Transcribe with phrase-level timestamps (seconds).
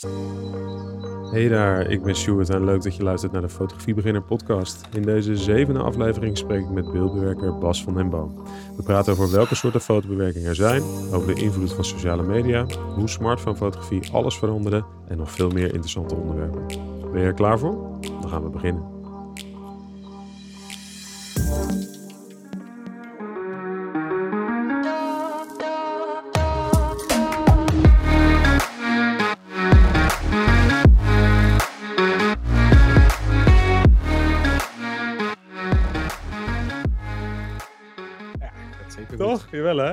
[0.00, 4.88] Hey daar, ik ben Stuart en leuk dat je luistert naar de Fotografiebeginner podcast.
[4.94, 8.42] In deze zevende aflevering spreek ik met beeldbewerker Bas van den Boom.
[8.76, 10.82] We praten over welke soorten fotobewerking er zijn,
[11.12, 16.14] over de invloed van sociale media, hoe smartphonefotografie alles veranderde en nog veel meer interessante
[16.14, 16.66] onderwerpen.
[17.12, 17.98] Ben je er klaar voor?
[18.00, 18.99] Dan gaan we beginnen.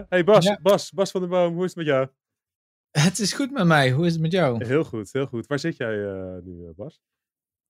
[0.10, 0.60] Hey Bas, Ja.
[0.62, 2.08] Bas, Bas van den Boom, hoe is het met jou?
[2.92, 3.92] Het is goed met mij.
[3.92, 4.66] Hoe is het met jou?
[4.66, 5.48] Heel goed, heel goed.
[5.48, 7.00] Waar zit jij eh, nu eh, Bas?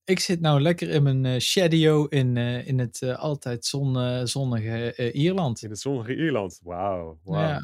[0.03, 5.63] Ik zit nou lekker in mijn eh, shadow in, in het altijd zon, zonnige Ierland.
[5.63, 6.59] In het zonnige Ierland.
[6.63, 7.41] Wauw, wauw.
[7.48, 7.57] Ja,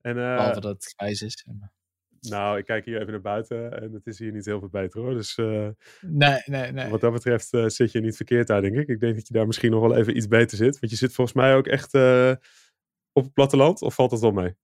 [0.00, 1.46] En eh, behalve dat het grijs is.
[2.20, 5.00] nou, ik kijk hier even naar buiten en het is hier niet heel veel beter
[5.00, 5.14] hoor.
[5.14, 5.68] Dus eh,
[6.00, 6.88] Nee, nee, nee.
[6.90, 8.88] wat dat betreft zit je niet verkeerd daar, denk ik.
[8.88, 10.78] Ik denk dat je daar misschien nog wel even iets beter zit.
[10.78, 11.92] Want je zit volgens mij ook echt
[13.16, 14.54] op het platteland, of valt dat wel mee?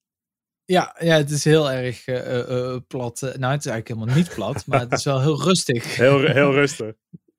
[0.64, 3.20] Ja, ja, het is heel erg eh, plat.
[3.20, 5.96] Nou, het is eigenlijk helemaal niet plat, maar het is wel heel rustig.
[5.96, 6.94] Heel, heel rustig.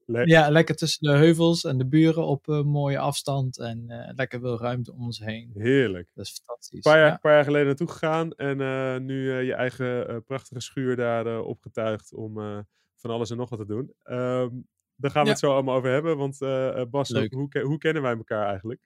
[0.05, 3.59] Le- Ja, lekker tussen de heuvels en de buren op een mooie afstand.
[3.59, 5.51] En lekker veel ruimte om ons heen.
[5.57, 6.09] Heerlijk.
[6.13, 6.75] Dat is fantastisch.
[6.85, 7.17] Een paar jaar, Ja.
[7.17, 8.57] paar jaar geleden naartoe gegaan en
[9.05, 12.33] nu je eigen prachtige schuur daar opgetuigd om
[12.95, 13.93] van alles en nog wat te doen.
[14.03, 14.49] Ehm,
[14.95, 15.33] daar gaan we Ja.
[15.33, 16.37] het zo allemaal over hebben, want
[16.91, 18.81] Bas, hoe, hoe kennen wij elkaar eigenlijk?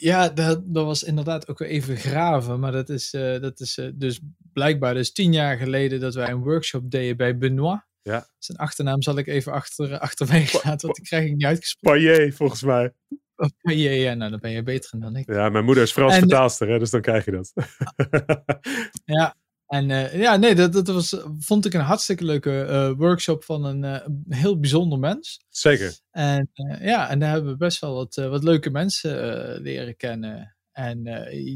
[0.00, 2.60] Eh, Ja, dat, dat was inderdaad ook even graven.
[2.60, 4.20] Maar dat is, eh, dat is eh, dus
[4.52, 7.80] blijkbaar dus tien jaar geleden dat wij een workshop deden bij Benoit.
[8.02, 8.26] Ja.
[8.38, 12.00] Zijn achternaam zal ik even achter, achterwege laten, want die krijg ik niet uitgesproken.
[12.00, 12.92] Payet, volgens mij.
[13.36, 15.26] Oh, ja, ja, nou dan ben je beter dan ik.
[15.32, 17.52] Ja, mijn moeder is Frans En- vertaalster, hè, dus dan krijg je dat.
[19.04, 19.36] Ja,
[19.70, 23.64] en eh, ja, nee, dat, dat was, vond ik een hartstikke leuke eh, workshop van
[23.64, 25.44] een, eh, een heel bijzonder mens.
[25.48, 25.98] Zeker.
[26.10, 29.10] En ja, en daar hebben we best wel wat, wat leuke mensen
[29.60, 30.54] leren kennen.
[30.72, 31.02] En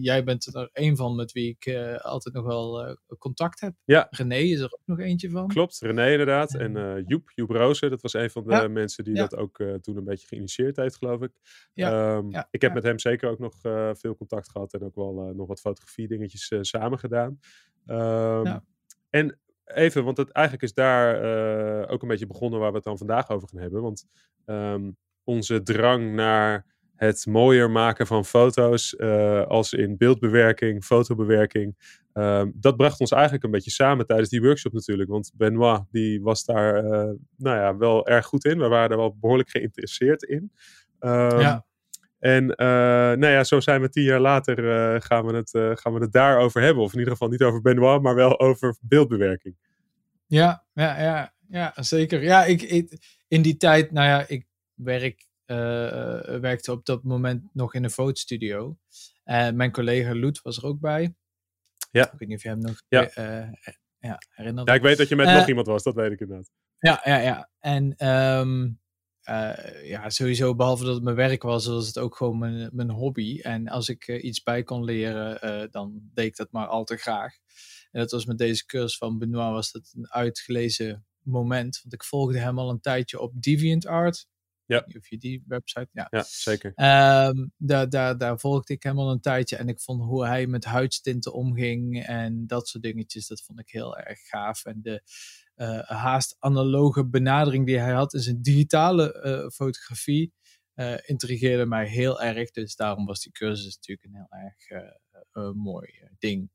[0.03, 3.75] jij bent er een van met wie ik altijd nog wel contact heb.
[3.85, 4.07] Ja.
[4.11, 5.49] René is er ook nog eentje van.
[5.49, 6.55] Klopt, René inderdaad.
[6.55, 8.69] En Joep, Joep Rozen, dat was een van de Ja.
[8.69, 9.21] mensen die Ja.
[9.27, 11.31] dat ook toen een beetje geïnitieerd heeft, geloof ik.
[11.73, 13.55] Ja, Ehm, ja, ik heb met hem zeker ook nog
[13.99, 17.39] veel contact gehad en ook wel nog wat fotografie dingetjes samen gedaan.
[17.87, 18.63] Ehm, Ja.
[19.11, 22.85] En even, want het, eigenlijk is daar eh, ook een beetje begonnen waar we het
[22.85, 23.83] dan vandaag over gaan hebben.
[23.83, 24.07] Want
[24.45, 24.91] ehm,
[25.25, 31.77] onze drang naar het mooier maken van foto's, eh, als in beeldbewerking, fotobewerking,
[32.15, 35.11] Ehm, dat bracht ons eigenlijk een beetje samen tijdens die workshop natuurlijk.
[35.11, 38.59] Want Benoit die was daar eh, nou ja, wel erg goed in.
[38.59, 40.53] We waren er wel behoorlijk geïnteresseerd in.
[41.01, 41.65] Ja.
[42.25, 42.67] En eh,
[43.17, 44.59] nou ja, zo zijn we tien jaar later
[44.95, 46.83] eh, gaan, we het, eh, gaan we het daarover hebben.
[46.83, 49.57] Of in ieder geval niet over Benoit, maar wel over beeldbewerking.
[50.27, 52.23] Ja, ja, ja, ja, zeker.
[52.23, 55.27] Ja, ik, ik- in die tijd, nou ja, ik werk,
[56.41, 58.77] werkte op dat moment nog in een fotostudio.
[59.55, 61.15] Mijn collega Loet was er ook bij.
[61.91, 62.13] Ja.
[62.13, 63.11] Ik weet niet of je hem nog Ja.
[63.99, 64.69] ja, herinnert.
[64.69, 66.51] Ja, ik weet dat je met nog iemand was, dat weet ik inderdaad.
[66.79, 67.51] Ja, ja, ja.
[67.61, 68.71] En ehm,
[69.25, 72.91] eh, ja, sowieso, behalve dat het mijn werk was, was het ook gewoon mijn, mijn
[72.91, 73.41] hobby.
[73.41, 76.85] En als ik eh, iets bij kon leren, eh, dan deed ik dat maar al
[76.85, 77.35] te graag.
[77.91, 81.81] En dat was met deze cursus van Benoit, was dat een uitgelezen moment.
[81.83, 84.27] Want ik volgde hem al een tijdje op DeviantArt.
[84.67, 84.87] Ja.
[84.97, 86.07] Of je die website, ja.
[86.11, 86.73] Ja, zeker.
[86.75, 90.47] Ehm, daar, daar, daar volgde ik hem al een tijdje en ik vond hoe hij
[90.47, 94.65] met huidstinten omging en dat soort dingetjes, dat vond ik heel erg gaaf.
[94.65, 95.03] En de
[95.55, 100.33] eh, haast analoge benadering die hij had in zijn digitale eh, fotografie
[100.75, 102.51] eh, intrigeerde mij heel erg.
[102.51, 106.51] Dus daarom was die cursus natuurlijk een heel erg mooi ding.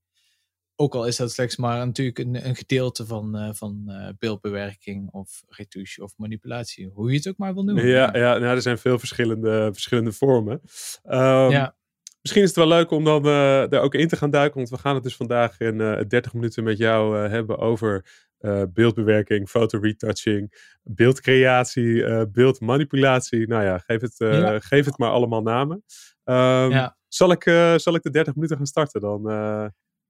[0.82, 5.12] Ook al is dat slechts maar natuurlijk een, een gedeelte van, eh, van eh, beeldbewerking
[5.12, 7.88] of retouche of manipulatie, hoe je het ook maar wil noemen.
[7.88, 10.62] Ja, ja nou, er zijn veel verschillende, verschillende vormen.
[11.04, 11.78] Ehm, Ja.
[12.22, 14.58] Misschien is het wel leuk om dan eh daar ook in te gaan duiken.
[14.58, 18.06] Want we gaan het dus vandaag in eh 30 minuten met jou hebben over
[18.38, 20.54] eh, beeldbewerking, fotoretouching,
[20.84, 23.48] beeldcreatie, beeldmanipulatie.
[23.48, 24.60] Nou ja, geef het, Ja.
[24.60, 25.84] geef het maar allemaal namen.
[26.24, 26.98] Ehm, Ja.
[27.08, 27.44] zal, ik,
[27.76, 29.02] zal ik de 30 minuten gaan starten?
[29.02, 29.22] Dan,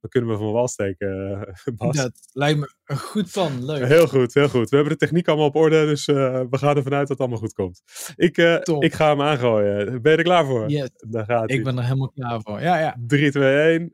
[0.01, 1.95] dan kunnen we van wal steken, eh, Bas.
[1.95, 3.65] Dat lijkt me een goed plan.
[3.65, 3.85] Leuk.
[3.85, 4.69] Heel goed, heel goed.
[4.69, 7.19] We hebben de techniek allemaal op orde, dus eh, we gaan ervan uit dat het
[7.19, 7.81] allemaal goed komt.
[8.15, 10.01] Ik, eh, ik ga hem aangooien.
[10.01, 10.69] Ben je er klaar voor?
[10.69, 12.61] Yes, Daar gaat ik ben er helemaal klaar voor.
[12.61, 12.97] Ja, ja.
[13.07, 13.93] 3, 2, 1.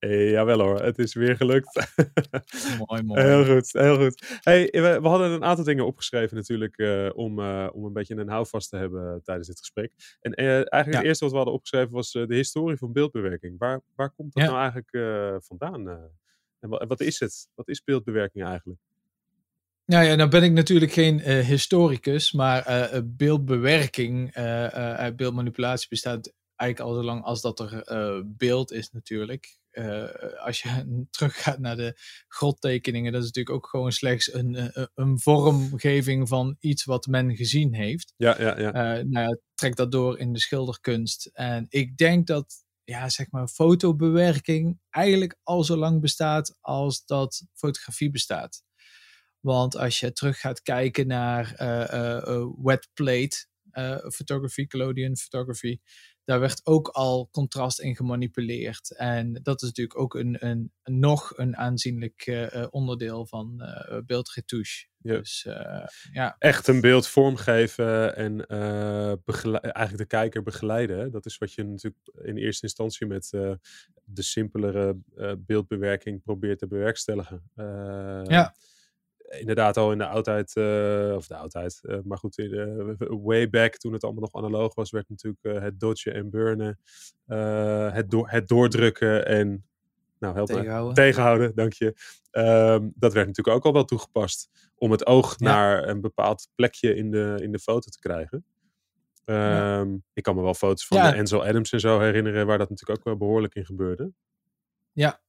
[0.00, 1.86] Eh, jawel hoor, het is weer gelukt.
[2.86, 3.22] Mooi, mooi.
[3.26, 4.38] heel goed, heel goed.
[4.40, 8.16] Hey, we, we hadden een aantal dingen opgeschreven natuurlijk eh, om, eh, om een beetje
[8.16, 9.92] een houvast te hebben tijdens dit gesprek.
[10.20, 10.96] En eh, eigenlijk Ja.
[10.98, 13.58] het eerste wat we hadden opgeschreven was eh, de historie van beeldbewerking.
[13.58, 14.48] Waar, waar komt dat Ja.
[14.48, 15.88] nou eigenlijk eh, vandaan?
[15.88, 15.94] eh?
[16.60, 17.48] en wat, wat is het?
[17.54, 18.80] Wat is beeldbewerking eigenlijk?
[19.84, 26.32] Nou ja, nou ben ik natuurlijk geen uh, historicus, maar uh, beeldbewerking, uh, beeldmanipulatie bestaat
[26.56, 29.58] eigenlijk al zo lang als dat er beeld is natuurlijk.
[30.44, 31.94] Als je teruggaat naar de
[32.28, 37.74] grottekeningen, dat is natuurlijk ook gewoon slechts een, een vormgeving van iets wat men gezien
[37.74, 38.12] heeft.
[38.16, 38.70] Ja, ja, ja.
[39.02, 41.30] nou ja, trek dat door in de schilderkunst.
[41.32, 47.44] En ik denk dat ja, zeg maar, fotobewerking eigenlijk al zo lang bestaat als dat
[47.54, 48.62] fotografie bestaat.
[49.40, 53.48] Want als je terug gaat kijken naar uh, wet plate
[54.14, 55.80] photography, collodion photography,
[56.30, 58.96] daar werd ook al contrast in gemanipuleerd.
[58.96, 63.62] En dat is natuurlijk ook een, een, nog een aanzienlijk onderdeel van
[64.06, 64.86] beeldretouche.
[65.02, 65.16] Ja.
[65.16, 65.46] Dus,
[66.12, 66.36] ja.
[66.38, 71.10] Echt een beeld vormgeven en eigenlijk de kijker begeleiden.
[71.10, 73.28] Dat is wat je natuurlijk in eerste instantie met
[74.04, 74.96] de simpelere
[75.38, 77.42] beeldbewerking probeert te bewerkstelligen.
[78.24, 78.54] ja
[79.38, 82.52] inderdaad al in de oudheid, uh, of de oudheid, uh, maar goed, in,
[82.98, 86.78] uh, way back toen het allemaal nog analoog was, werd natuurlijk het dodgen en burnen,
[87.92, 89.64] het, do het doordrukken en
[90.18, 90.94] nou, help tegenhouden.
[90.94, 91.94] tegenhouden, dank je.
[92.32, 95.46] Um, dat werd natuurlijk ook al wel toegepast om het oog ja.
[95.46, 98.44] naar een bepaald plekje in de, in de foto te krijgen.
[99.24, 99.86] Um, ja.
[100.12, 101.14] Ik kan me wel foto's van ja.
[101.14, 104.12] Enzo Adams en zo herinneren, waar dat natuurlijk ook wel behoorlijk in gebeurde.
[104.92, 105.20] Ja,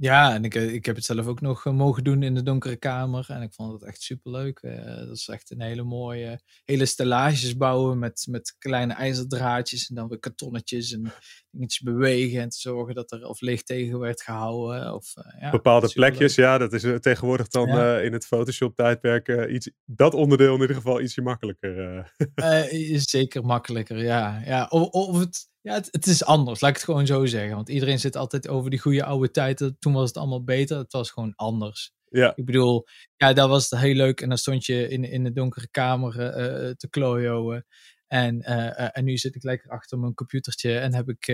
[0.00, 2.42] ja, en ik, eh, ik heb het zelf ook nog eh, mogen doen in de
[2.42, 3.26] donkere kamer.
[3.28, 4.62] En ik vond het echt superleuk.
[4.62, 9.94] Uh, dat is echt een hele mooie, hele stellages bouwen met, met kleine ijzerdraadjes en
[9.94, 11.12] dan weer kartonnetjes en
[11.58, 14.94] dingetjes bewegen en te zorgen dat er of licht tegen werd gehouden.
[14.94, 17.68] Of, ja, Bepaalde plekjes, ja, dat is tegenwoordig dan
[18.00, 22.12] in het Photoshop-tijdperk iets, dat onderdeel in ieder geval ietsje makkelijker.
[23.00, 24.42] zeker makkelijker, ja.
[24.44, 24.66] ja.
[24.70, 27.54] Of, of het ja, het, het, is anders, laat ik het gewoon zo zeggen.
[27.54, 29.72] Want iedereen zit altijd over die goede oude tijd.
[29.78, 30.78] Toen was het allemaal beter.
[30.78, 31.92] Het was gewoon anders.
[32.10, 32.32] Ja.
[32.36, 34.20] Ik bedoel, ja, dat was heel leuk.
[34.20, 37.66] En dan stond je in, in de donkere kamer uh, te klooien.
[38.08, 41.24] En, uh, en nu zit ik lekker achter mijn computertje en heb ik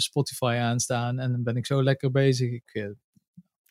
[0.00, 1.18] Spotify aanstaan.
[1.18, 2.50] En dan ben ik zo lekker bezig.
[2.50, 2.94] Ik,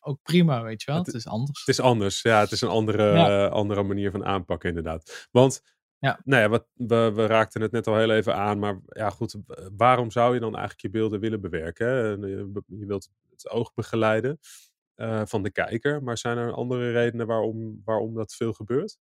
[0.00, 0.96] ook prima, weet je wel.
[0.96, 1.58] Het, het, is anders.
[1.58, 2.40] Het is anders, ja.
[2.40, 5.28] Het is een andere, andere manier van aanpakken, inderdaad.
[5.30, 5.62] Want
[6.00, 6.20] ja.
[6.24, 9.36] Nou ja, wat, we, we, raakten het net al heel even aan, maar ja goed,
[9.76, 12.20] waarom zou je dan eigenlijk je beelden willen bewerken?
[12.20, 14.38] Je, je wilt het oog begeleiden
[14.96, 18.98] uh, van de kijker, maar zijn er andere redenen waarom, waarom dat veel gebeurt?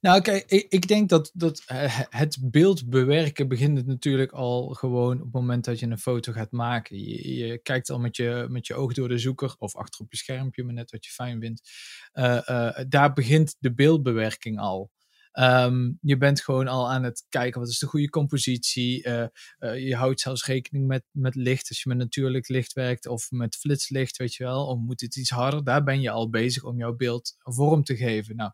[0.00, 1.62] Nou, kijk, ik, ik, denk dat, dat
[2.10, 6.52] het beeld bewerken begint natuurlijk al gewoon op het moment dat je een foto gaat
[6.52, 6.98] maken.
[7.36, 10.16] Je, kijkt al met je, met je oog door de zoeker of achter op je
[10.16, 11.70] schermpje, maar net wat je fijn vindt.
[12.14, 14.90] Uh, uh, daar begint de beeldbewerking al.
[15.36, 19.06] Ehm, je bent gewoon al aan het kijken wat is de goede compositie.
[19.08, 19.26] Uh,
[19.58, 23.56] je houdt zelfs rekening met, met licht als je met natuurlijk licht werkt of met
[23.56, 24.66] flitslicht, weet je wel.
[24.66, 25.64] Of moet het iets harder?
[25.64, 28.36] Daar ben je al bezig om jouw beeld vorm te geven.
[28.36, 28.50] Nou,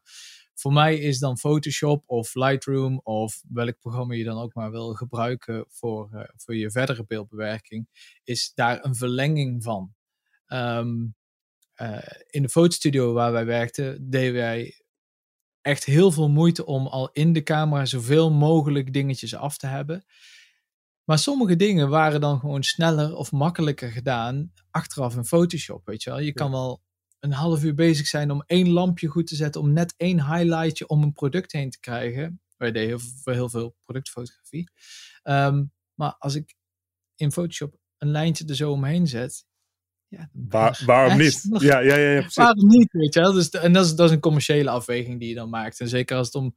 [0.54, 4.94] voor mij is dan Photoshop of Lightroom of welk programma je dan ook maar wil
[4.94, 7.88] gebruiken voor, uh, voor je verdere beeldbewerking,
[8.24, 9.94] is daar een verlenging van.
[10.46, 11.14] Um,
[12.30, 14.82] in de fotostudio waar wij werkten, deden wij
[15.60, 20.04] echt heel veel moeite om al in de camera zoveel mogelijk dingetjes af te hebben.
[21.04, 26.10] Maar sommige dingen waren dan gewoon sneller of makkelijker gedaan achteraf in Photoshop, weet je
[26.10, 26.20] wel.
[26.20, 26.82] Je kan wel
[27.22, 30.86] een half uur bezig zijn om één lampje goed te zetten, om net één highlightje
[30.86, 32.40] om een product heen te krijgen.
[32.56, 34.70] Wij deden heel, heel veel productfotografie.
[35.22, 36.54] Um, maar als ik
[37.16, 39.44] in Photoshop een lijntje er zo omheen zet,
[40.08, 41.48] ja, Waar, waarom niet?
[41.58, 42.34] Ja, ja, ja, ja, precies.
[42.34, 43.32] Waarom niet, weet je wel?
[43.32, 45.80] Dus, en dat is, dat is een commerciële afweging die je dan maakt.
[45.80, 46.56] En zeker als het om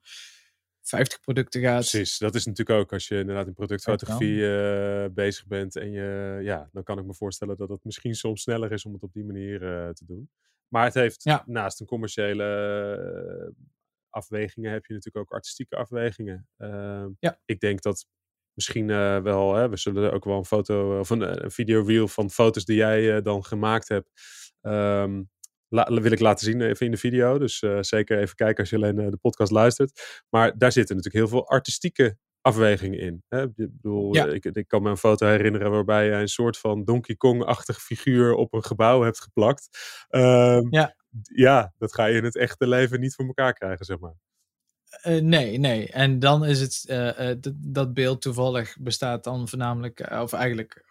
[0.82, 1.90] 50 producten gaat.
[1.90, 5.76] Precies, dat is natuurlijk ook als je inderdaad in productfotografie uh, bezig bent.
[5.76, 8.94] En je, ja, dan kan ik me voorstellen dat het misschien soms sneller is om
[8.94, 10.30] het op die manier uh, te doen.
[10.76, 11.44] Maar het heeft ja.
[11.46, 12.46] naast een commerciële
[13.42, 13.66] uh,
[14.10, 16.48] afwegingen heb je natuurlijk ook artistieke afwegingen.
[16.58, 17.40] Ehm, ja.
[17.46, 18.06] Ik denk dat
[18.54, 22.08] misschien uh, wel, hè, we zullen ook wel een foto of een, een video reel
[22.08, 24.10] van foto's die jij uh, dan gemaakt hebt.
[24.62, 25.30] Um,
[25.70, 27.38] wil ik laten zien even in de video.
[27.38, 30.24] Dus zeker even kijken als je alleen de podcast luistert.
[30.30, 33.24] Maar daar zitten natuurlijk heel veel artistieke afwegingen in.
[33.28, 33.44] Hè?
[33.44, 34.26] Ik bedoel, ja.
[34.26, 38.34] ik, ik, kan me een foto herinneren waarbij je een soort van Donkey Kong-achtig figuur
[38.34, 39.70] op een gebouw hebt geplakt.
[40.10, 40.96] Um, ja.
[41.22, 44.14] ja, dat ga je in het echte leven niet voor elkaar krijgen, zeg maar.
[45.04, 45.90] Uh, nee, nee.
[45.90, 50.86] En dan is het, uh, uh, dat beeld toevallig bestaat dan voornamelijk, of eigenlijk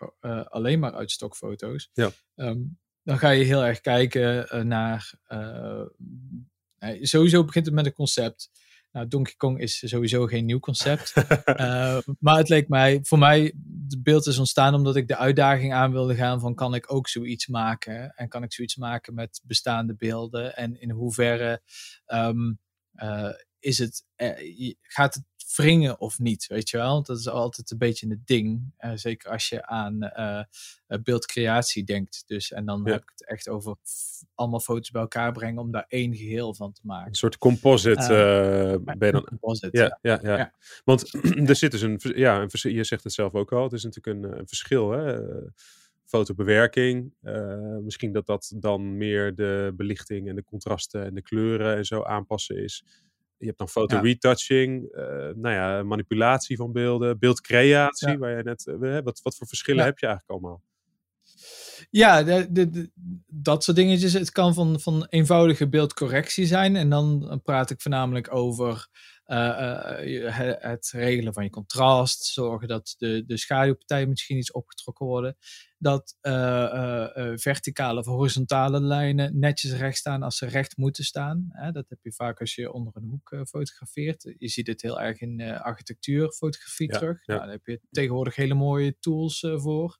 [0.49, 1.91] alleen maar uit stokfoto's.
[1.93, 2.11] Ja.
[2.35, 5.13] Um, dan ga je heel erg kijken naar,
[7.01, 8.51] sowieso begint het met een concept.
[8.95, 11.13] Nou, Donkey Kong is sowieso geen nieuw concept.
[11.47, 13.55] uh, maar het leek mij, voor mij,
[13.89, 17.09] het beeld is ontstaan omdat ik de uitdaging aan wilde gaan van kan ik ook
[17.09, 18.15] zoiets maken?
[18.15, 20.57] En kan ik zoiets maken met bestaande beelden?
[20.57, 21.63] En in hoeverre
[22.07, 22.59] um,
[22.95, 25.25] uh, is het, uh, gaat het
[25.57, 27.03] wringen of niet, weet je wel?
[27.03, 28.73] Dat is altijd een beetje een ding.
[28.81, 30.41] Uh, zeker als je aan uh,
[31.03, 32.23] beeldcreatie denkt.
[32.27, 32.93] Dus, en dan Ja.
[32.93, 33.77] heb ik het echt over
[34.35, 37.09] allemaal foto's bij elkaar brengen om daar één geheel van te maken.
[37.09, 39.25] Een soort composite Eh, eh, ben je dan.
[39.25, 40.37] Composite, Ja, ja, ja.
[40.37, 40.53] Ja.
[40.85, 41.11] Want
[41.51, 44.25] er zit dus een, ja, een, je zegt het zelf ook al, het is natuurlijk
[44.25, 44.91] een, eh, een verschil.
[44.91, 45.23] Hè?
[45.23, 45.49] Eh,
[46.05, 51.77] Fotobewerking, eh, misschien dat dat dan meer de belichting en de contrasten en de kleuren
[51.77, 52.85] en zo aanpassen is.
[53.45, 54.03] Je hebt dan foto Ja.
[54.03, 58.17] retouching, eh, nou ja, manipulatie van beelden, beeldcreatie, Ja.
[58.19, 59.87] waar je net, eh, wat, wat voor verschillen Ja.
[59.87, 60.63] heb je eigenlijk allemaal?
[61.91, 62.91] Ja, de, de, de-
[63.27, 64.13] dat soort dingetjes.
[64.13, 66.77] Het kan van, van eenvoudige beeldcorrectie zijn.
[66.77, 68.89] En dan praat ik voornamelijk over
[69.25, 72.25] eh, eh, het regelen van je contrast.
[72.25, 75.37] Zorgen dat de, de schaduwpartijen misschien iets opgetrokken worden.
[75.79, 81.51] Dat eh, verticale of horizontale lijnen netjes recht staan als ze recht moeten staan.
[81.73, 84.35] Dat heb je vaak als je onder een hoek fotografeert.
[84.39, 87.27] Je ziet het heel erg in architectuurfotografie Ja, terug.
[87.27, 87.35] ja.
[87.35, 89.99] Nou, daar heb je tegenwoordig hele mooie tools voor.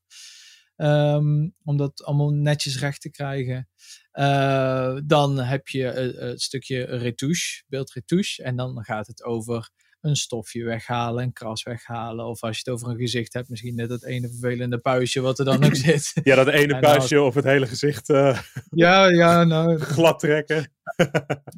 [0.77, 3.69] Ehm, om dat allemaal netjes recht te krijgen.
[4.11, 8.43] Eh, dan heb je eh, het stukje retouche, beeldretouche.
[8.43, 12.27] En dan gaat het over een stofje weghalen, een kras weghalen.
[12.27, 15.39] Of als je het over een gezicht hebt, misschien net dat ene vervelende puistje wat
[15.39, 16.13] er dan ook zit.
[16.25, 18.41] Ja, dat ene En puistje of het hele gezicht eh,
[18.71, 20.73] ja, ja, nou, glad trekken.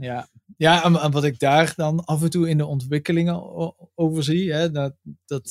[0.01, 0.29] ja.
[0.57, 3.43] Ja, en, en wat ik daar dan af en toe in de ontwikkelingen
[3.95, 4.95] over zie, hè, dat,
[5.27, 5.51] dat,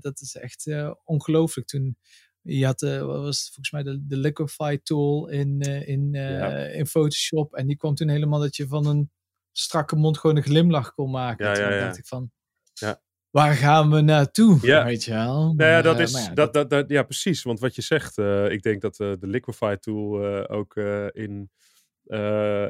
[0.00, 0.70] dat is echt
[1.04, 1.66] ongelooflijk.
[1.66, 1.96] Toen
[2.44, 6.14] je had, eh, wat was het, volgens mij de, de Liquify tool in, eh, in,
[6.14, 6.56] eh, Ja.
[6.66, 7.54] in Photoshop.
[7.54, 9.10] En die kwam toen helemaal dat je van een
[9.52, 11.46] strakke mond gewoon een glimlach kon maken.
[11.46, 12.30] Ja, toen ja, dacht ik van,
[12.74, 13.02] Ja.
[13.30, 14.58] waar gaan we naartoe?
[14.62, 14.84] Ja.
[14.84, 15.54] Weet je wel?
[15.54, 17.42] Nou ja, dat is, ja, dat, dat, dat, ja, precies.
[17.42, 20.76] Want wat je zegt, ik denk dat de Liquify tool ook
[21.12, 21.50] in,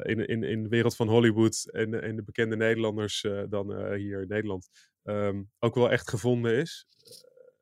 [0.02, 4.28] in, in, in de wereld van Hollywood en, en de bekende Nederlanders dan hier in
[4.28, 4.69] Nederland
[5.02, 6.87] ehm, ook wel echt gevonden is.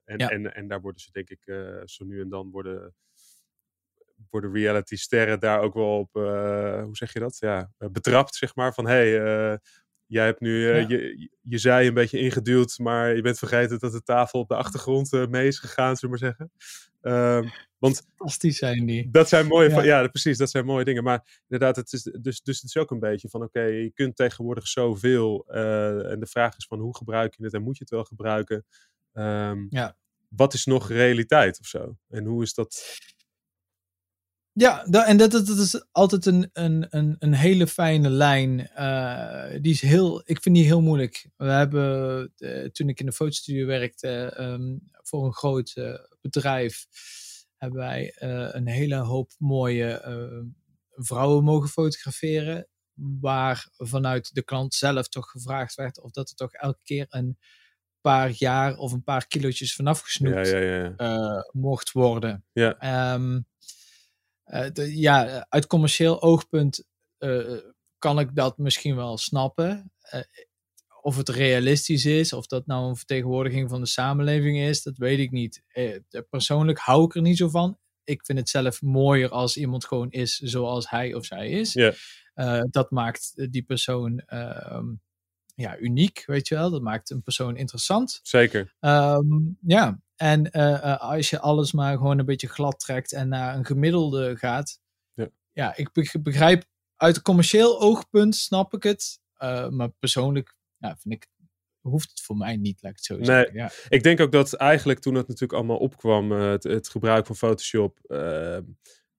[0.04, 0.28] En, Ja.
[0.28, 2.94] en, en daar worden ze denk ik eh, zo nu en dan worden,
[4.30, 7.36] worden reality sterren daar ook wel op, eh, hoe zeg je dat?
[7.38, 8.74] Ja, eh, betrapt zeg maar.
[8.74, 9.56] Van hey, eh,
[10.06, 10.88] jij hebt nu Ja.
[10.88, 14.56] je, je zij een beetje ingeduwd, maar je bent vergeten dat de tafel op de
[14.56, 16.52] achtergrond mee is gegaan, zullen we maar zeggen.
[17.00, 19.10] Ehm, want fantastisch zijn die.
[19.10, 19.82] dat zijn mooie, Ja.
[19.82, 20.08] ja.
[20.08, 21.02] precies, dat zijn mooie dingen.
[21.04, 24.16] Maar inderdaad, het is, dus, dus het is ook een beetje van, oké, je kunt
[24.16, 25.44] tegenwoordig zoveel.
[25.48, 28.64] en de vraag is van, hoe gebruik je het en moet je het wel gebruiken?
[29.12, 29.96] Ehm, Ja.
[30.28, 31.96] Wat is nog realiteit of zo?
[32.08, 32.96] En hoe is dat?
[34.52, 38.68] Ja, en dat, dat, dat is altijd een, een, een, een hele fijne lijn.
[38.68, 41.28] eh, die is heel, ik vind die heel moeilijk.
[41.36, 46.86] We hebben, eh, toen ik in de fotostudio werkte ehm, voor een groot eh, bedrijf,
[47.56, 48.14] hebben wij
[48.54, 50.00] een hele hoop mooie
[50.90, 52.68] vrouwen mogen fotograferen.
[53.20, 57.38] Waar vanuit de klant zelf toch gevraagd werd of dat er toch elke keer een
[58.02, 60.94] paar jaar of een paar kilootjes vanaf gesnoept Ja, ja, ja.
[60.96, 62.44] eh, mocht worden.
[62.52, 62.78] Ja.
[64.44, 66.84] Eh, de- ja, uit commercieel oogpunt
[67.18, 67.56] eh,
[67.98, 69.92] kan ik dat misschien wel snappen.
[71.02, 75.18] Of het realistisch is, of dat nou een vertegenwoordiging van de samenleving is, dat weet
[75.18, 75.62] ik niet.
[76.30, 77.78] Persoonlijk hou ik er niet zo van.
[78.04, 81.72] Ik vind het zelf mooier als iemand gewoon is zoals hij of zij is.
[81.72, 81.92] Ja.
[82.34, 84.86] Eh, dat maakt die persoon ehm,
[85.54, 86.70] ja, uniek, weet je wel.
[86.70, 88.20] Dat maakt een persoon interessant.
[88.22, 88.74] Zeker.
[88.80, 89.26] Ehm,
[89.66, 93.56] ja, en eh, eh, als je alles maar gewoon een beetje glad trekt en naar
[93.56, 94.80] een gemiddelde gaat.
[95.14, 95.28] Ja.
[95.52, 96.64] Ja, ik beg- begrijp
[96.96, 99.20] uit een commercieel oogpunt snap ik het.
[99.34, 101.28] eh, maar persoonlijk ja, vind ik,
[101.80, 103.52] hoeft het voor mij niet, laat ik het zo Nee.
[103.52, 103.70] Ja.
[103.88, 107.98] Ik denk ook dat eigenlijk toen het natuurlijk allemaal opkwam, het, het gebruik van Photoshop,
[108.06, 108.58] eh,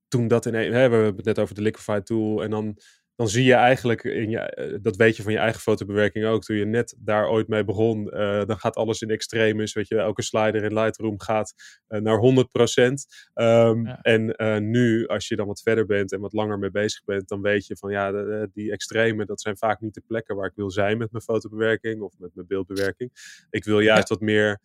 [0.08, 2.78] toen dat in een, hè, we hebben het net over de Liquify tool en dan,
[3.16, 6.44] dan zie je eigenlijk, in je, eh, dat weet je van je eigen fotobewerking ook,
[6.44, 9.98] toen je net daar ooit mee begon, eh, dan gaat alles in extremis, weet je,
[9.98, 11.54] elke slider in Lightroom gaat
[11.88, 13.06] eh, naar 100%.
[13.34, 14.00] Ehm, Ja.
[14.02, 17.42] En nu, als je dan wat verder bent en wat langer mee bezig bent, dan
[17.42, 20.48] weet je van ja, de- de- die extreme, dat zijn vaak niet de plekken waar
[20.48, 23.12] ik wil zijn met mijn fotobewerking of met mijn beeldbewerking.
[23.50, 24.60] Ik wil juist wat meer,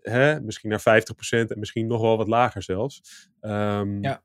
[0.00, 3.28] hè, misschien naar 50% en misschien nog wel wat lager zelfs.
[3.40, 4.22] Ehm, Ja.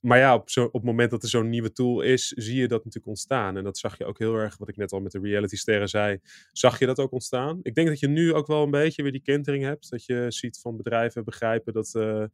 [0.00, 2.68] Maar ja, op, zo, op het moment dat er zo'n nieuwe tool is, zie je
[2.68, 3.56] dat natuurlijk ontstaan.
[3.56, 5.88] En dat zag je ook heel erg, wat ik net al met de reality sterren
[5.88, 6.18] zei,
[6.52, 7.58] zag je dat ook ontstaan.
[7.62, 9.90] Ik denk dat je nu ook wel een beetje weer die kentering hebt.
[9.90, 12.24] Dat je ziet van bedrijven begrijpen dat eh,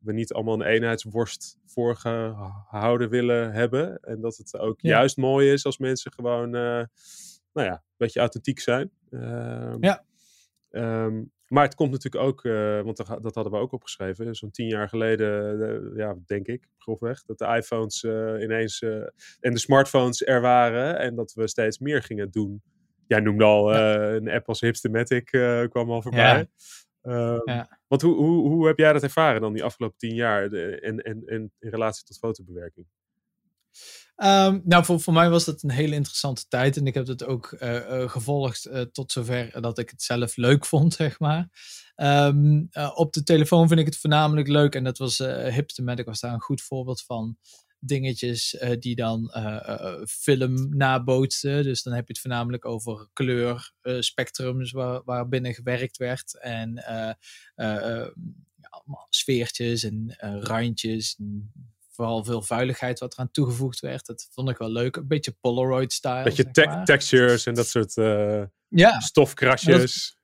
[0.00, 3.98] we niet allemaal een eenheidsworst voorgehouden willen hebben.
[4.00, 4.88] En dat het ook Ja.
[4.90, 6.54] juist mooi is als mensen gewoon...
[6.54, 6.84] eh,
[7.52, 8.90] nou ja, een beetje authentiek zijn.
[9.10, 10.04] Ehm, Ja.
[10.70, 14.50] ehm, maar het komt natuurlijk ook, eh, want dat, dat hadden we ook opgeschreven, zo'n
[14.50, 15.60] tien jaar geleden,
[15.92, 18.82] eh, ja, denk ik, grofweg, dat de iPhones eh, ineens
[19.40, 22.62] en de smartphones er waren en dat we steeds meer gingen doen.
[23.06, 25.24] Jij noemde al een app als Hipstamatic
[25.70, 26.48] kwam al voorbij.
[27.02, 27.78] Ehm, Ja.
[27.88, 30.98] Want hoe, hoe, hoe heb jij dat ervaren dan die afgelopen tien jaar de- en,
[30.98, 32.86] en, en in relatie tot fotobewerking?
[34.20, 36.76] Ehm, nou, voor, voor mij was dat een hele interessante tijd.
[36.76, 40.36] En ik heb het ook eh, eh, gevolgd eh, tot zover dat ik het zelf
[40.36, 41.48] leuk vond, zeg maar.
[41.94, 44.74] Ehm, eh, op de telefoon vind ik het voornamelijk leuk.
[44.74, 45.18] En dat was
[45.50, 47.36] Hipstamatic was daar een goed voorbeeld van.
[47.78, 49.32] Dingetjes die dan
[50.08, 51.62] film nabootsten.
[51.62, 56.38] Dus dan heb je het voornamelijk over kleur, eh, spectrums waar, waarbinnen gewerkt werd.
[56.40, 56.72] En
[57.54, 58.14] ja,
[59.08, 61.16] sfeertjes en randjes.
[62.00, 64.06] Vooral veel vuiligheid wat eraan toegevoegd werd.
[64.06, 64.96] Dat vond ik wel leuk.
[64.96, 66.24] Een beetje Polaroid-style.
[66.24, 66.84] Dat je zeg te- maar.
[66.84, 70.16] textures en dat soort eh, Ja, stofkrasjes.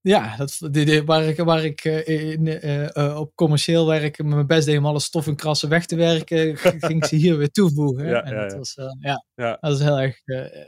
[0.00, 0.58] ja dat,
[1.04, 5.00] waar ik, waar ik eh, in, eh, op commercieel werk mijn best deed om alle
[5.00, 8.06] stof en krassen weg te werken, ging ik ze hier weer toevoegen.
[8.06, 8.58] Ja, en ja, dat ja.
[8.58, 9.58] was, ja, Ja.
[9.60, 10.20] dat is heel erg,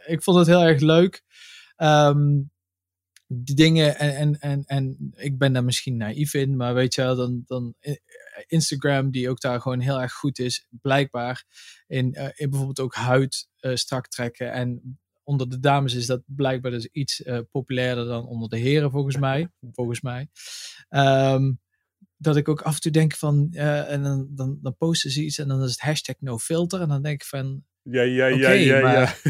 [0.07, 1.23] ik vond het heel erg leuk.
[1.77, 2.41] Ehm,
[3.33, 7.03] die dingen en, en, en, en ik ben daar misschien naïef in, maar weet je
[7.03, 7.75] wel, dan, dan
[8.47, 11.45] Instagram, die ook daar gewoon heel erg goed is, blijkbaar
[11.87, 14.53] in, eh, in bijvoorbeeld ook huid eh, strak trekken.
[14.53, 18.91] En onder de dames is dat blijkbaar dus iets eh, populairder dan onder de heren,
[18.91, 19.49] volgens mij.
[19.79, 20.29] volgens mij.
[20.89, 21.53] Ehm,
[22.17, 25.25] dat ik ook af en toe denk van, eh, en dan, dan, dan posten ze
[25.25, 26.81] iets en dan is het hashtag no filter.
[26.81, 28.83] En dan denk ik van, Ja, ja, ja, ja, ja.
[28.83, 29.21] maar-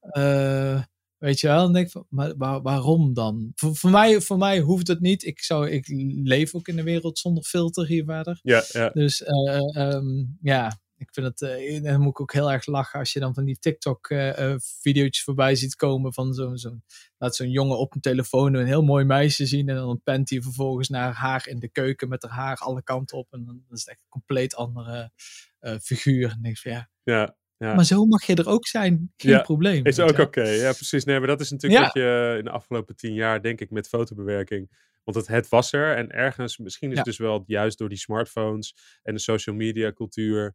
[0.00, 0.82] eh,
[1.24, 3.52] weet je wel, dan denk ik van, maar waar- waarom dan?
[3.54, 5.24] Voor, voor, mij, voor mij hoeft het niet.
[5.24, 5.84] Ik, zou, ik
[6.24, 8.38] leef ook in een wereld zonder filter hier verder.
[8.42, 8.88] ja, ja.
[8.88, 12.66] Dus eh, ehm, ja, ik vind het, eh, en dan moet ik ook heel erg
[12.66, 16.84] lachen als je dan van die TikTok-video's voorbij ziet komen van zo'n, zo'n,
[17.18, 20.42] laat zo'n jongen op een telefoon een heel mooi meisje zien en dan pent hij
[20.42, 23.78] vervolgens naar haar in de keuken met haar haar alle kanten op en dan is
[23.80, 25.10] het echt een compleet andere
[25.58, 26.30] eh, figuur.
[26.42, 27.36] En ik van ja, ja.
[27.64, 27.74] Ja.
[27.74, 29.84] maar zo mag je er ook zijn, geen Ja, probleem.
[29.84, 31.04] Is ook oké, ja precies.
[31.04, 33.88] Nee, maar dat is natuurlijk wat je in de afgelopen tien jaar, denk ik, met
[33.88, 34.70] fotobewerking.
[35.04, 37.98] Want het, het was er en ergens, misschien is het dus wel juist door die
[37.98, 40.54] smartphones en de social media cultuur,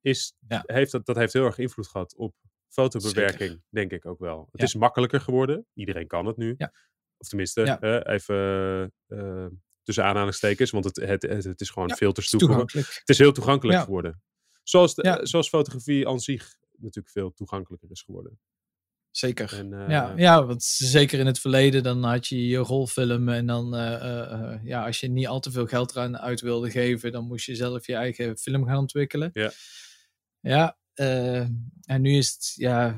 [0.00, 0.34] is,
[0.66, 2.34] heeft dat, dat heeft heel erg invloed gehad op
[2.68, 4.48] fotobewerking, denk ik ook wel.
[4.50, 6.54] Het is makkelijker geworden, iedereen kan het nu.
[6.56, 6.72] Ja.
[7.16, 9.46] Of tenminste, eh, even eh,
[9.82, 12.86] tussen aanhalingstekens, want het, het, het, het is gewoon filters toegankelijk.
[12.86, 14.22] Het is heel toegankelijk geworden.
[14.62, 15.24] Zoals, de, Ja.
[15.24, 18.38] zoals fotografie aan zich natuurlijk veel toegankelijker is geworden.
[19.10, 19.52] Zeker.
[19.58, 23.46] En, eh, Ja, ja, want zeker in het verleden dan had je je rolfilm en
[23.46, 26.70] dan, eh, eh, eh, ja, als je niet al te veel geld eraan uit wilde
[26.70, 29.30] geven, dan moest je zelf je eigen film gaan ontwikkelen.
[29.32, 29.52] Ja.
[30.40, 31.40] Ja, eh,
[31.82, 32.96] en nu is het, ja, eh,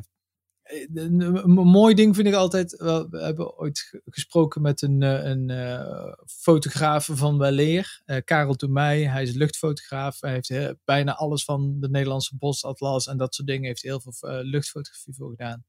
[0.95, 5.25] een, een mooi ding vind ik altijd, we hebben ooit ge- gesproken met een, eh,
[5.25, 11.15] een eh, fotograaf van Weleer, eh Karel Toemij, hij is luchtfotograaf, hij heeft eh, bijna
[11.15, 15.31] alles van de Nederlandse bosatlas en dat soort dingen, heeft heel veel eh, luchtfotografie voor
[15.31, 15.65] gedaan.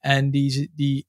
[0.00, 1.06] En die, die,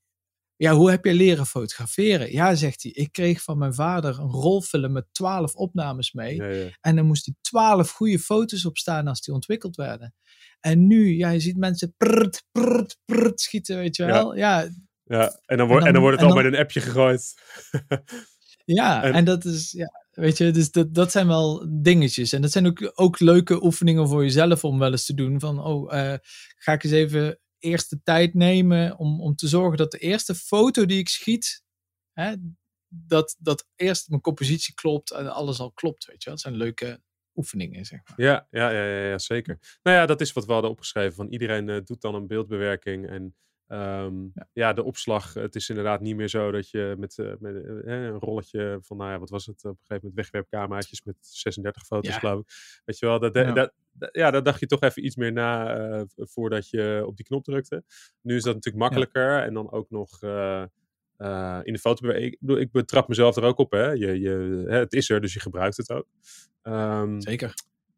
[0.56, 2.32] ja, hoe heb je leren fotograferen?
[2.32, 6.36] Ja, zegt hij, ik kreeg van mijn vader een rolfilm met twaalf opnames mee.
[6.36, 6.70] ja, ja.
[6.82, 10.14] En dan moest hij twaalf goede foto's op staan als die ontwikkeld werden.
[10.60, 14.36] En nu, ja, je ziet mensen prrt, prrt, prrt schieten, weet je wel.
[14.36, 14.70] Ja, ja,
[15.04, 17.34] Ja, en dan, wordt, en dan- dan wordt het al met een appje gegooid.
[18.66, 22.34] en, En- dat is, ja, weet je, dus dat, dat zijn wel dingetjes.
[22.34, 25.40] En dat zijn ook, ook leuke oefeningen voor jezelf om wel eens te doen.
[25.40, 26.18] Van, oh, eh,
[26.56, 30.36] ga ik eens even eerst de tijd nemen om, om te zorgen dat de eerste
[30.36, 31.64] foto die ik schiet,
[32.14, 32.34] hè,
[32.88, 36.34] dat, dat eerst mijn compositie klopt en alles al klopt, weet je wel.
[36.34, 37.02] Dat zijn leuke
[37.40, 38.14] oefeningen, zeg maar.
[38.28, 39.58] Ja, ja, ja, ja, ja, zeker.
[39.84, 41.14] Nou ja, dat is wat we hadden opgeschreven.
[41.14, 43.08] Van iedereen eh, doet dan een beeldbewerking.
[43.10, 43.36] En
[43.68, 44.48] ehm, ja.
[44.54, 44.74] Ja.
[44.74, 45.34] de opslag.
[45.34, 48.98] Het is inderdaad niet meer zo dat je met, eh, met eh, een rolletje van,
[48.98, 49.58] nou ja, wat was het?
[49.66, 52.20] Op een gegeven moment wegwerpcameraatjes met 36 foto's, Ja.
[52.20, 52.82] geloof ik.
[52.86, 53.52] Weet je wel, dat, Ja.
[53.52, 57.26] dat, dat- ja, daar dacht je toch even iets meer na voordat je op die
[57.26, 57.84] knop drukte.
[58.22, 59.44] Nu is dat natuurlijk makkelijker.
[59.44, 60.20] En dan ook nog.
[61.20, 62.32] Eh, in de fotobewerking.
[62.34, 63.72] Ik, bedoel, ik betrap mezelf er ook op.
[63.72, 63.88] Hè?
[63.92, 66.06] Je, je, hè, het is er, dus je gebruikt het ook.
[66.62, 67.54] Ehm, Zeker.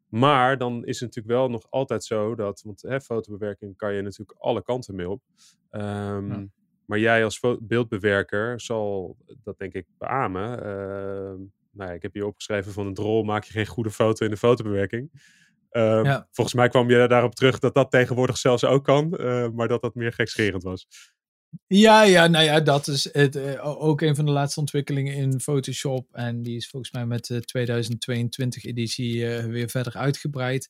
[0.09, 4.01] maar dan is het natuurlijk wel nog altijd zo dat, want hè, fotobewerking kan je
[4.01, 5.21] natuurlijk alle kanten mee op.
[5.69, 6.45] Ehm, Ja.
[6.85, 10.63] Maar jij als beeldbewerker zal dat denk ik beamen.
[10.63, 11.37] Ehm,
[11.71, 14.31] nou ja, ik heb hier opgeschreven van een drol maak je geen goede foto in
[14.31, 15.09] de fotobewerking.
[15.71, 16.27] Ja.
[16.31, 19.81] Volgens mij kwam je daarop terug dat dat tegenwoordig zelfs ook kan, eh, maar dat
[19.81, 20.87] dat meer gekscherend was.
[21.67, 25.39] Ja, ja, nou ja, dat is het, eh, ook een van de laatste ontwikkelingen in
[25.39, 26.13] Photoshop.
[26.15, 30.69] En die is volgens mij met de 2022 editie eh, weer verder uitgebreid.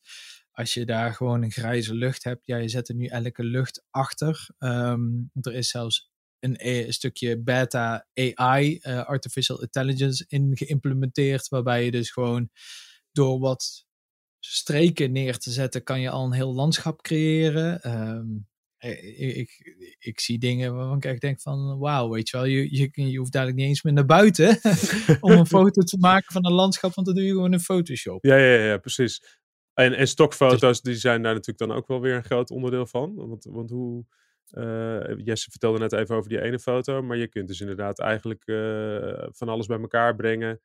[0.52, 3.84] als je daar gewoon een grijze lucht hebt, ja, je zet er nu elke lucht
[3.90, 4.48] achter.
[4.58, 5.02] Ehm,
[5.42, 12.12] er is zelfs een, een stukje beta AI, artificial intelligence, in geïmplementeerd, waarbij je dus
[12.12, 12.50] gewoon
[13.12, 13.86] door wat
[14.40, 17.92] streken neer te zetten, kan je al een heel landschap creëren.
[17.92, 18.50] Um,
[18.82, 22.90] ik, ik, ik, zie dingen waarvan ik denk van wauw, weet je wel, je, je,
[22.94, 24.60] je hoeft dadelijk niet eens meer naar buiten
[25.20, 28.26] om een foto te maken van een landschap, want dat doe je gewoon in Photoshop.
[28.26, 29.40] Ja, ja, ja, precies.
[29.74, 33.16] En, en stokfoto's, die zijn daar natuurlijk dan ook wel weer een groot onderdeel van.
[33.16, 34.06] Want, want hoe,
[34.52, 38.44] uh, Jesse vertelde net even over die ene foto, maar je kunt dus inderdaad eigenlijk
[38.46, 40.62] uh, van alles bij elkaar brengen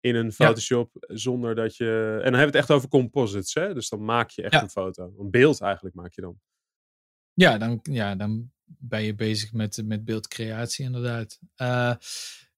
[0.00, 2.10] in een Photoshop zonder dat je...
[2.10, 3.74] En dan hebben we het echt over composites, hè?
[3.74, 5.14] Dus dan maak je echt een foto.
[5.18, 6.40] Een beeld eigenlijk maak je dan.
[7.34, 11.38] Ja, dan, ja, dan ben je bezig met, met beeldcreatie inderdaad.
[11.56, 11.94] Uh,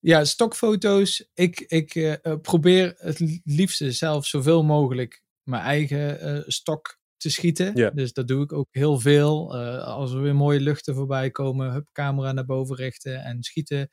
[0.00, 1.28] ja, stokfoto's.
[1.34, 7.74] Ik, ik uh, probeer het liefste zelf zoveel mogelijk mijn eigen uh, stok te schieten.
[7.74, 7.94] Yeah.
[7.94, 9.56] Dus dat doe ik ook heel veel.
[9.80, 13.88] als er weer mooie luchten voorbij komen, hup, camera naar boven richten en schieten.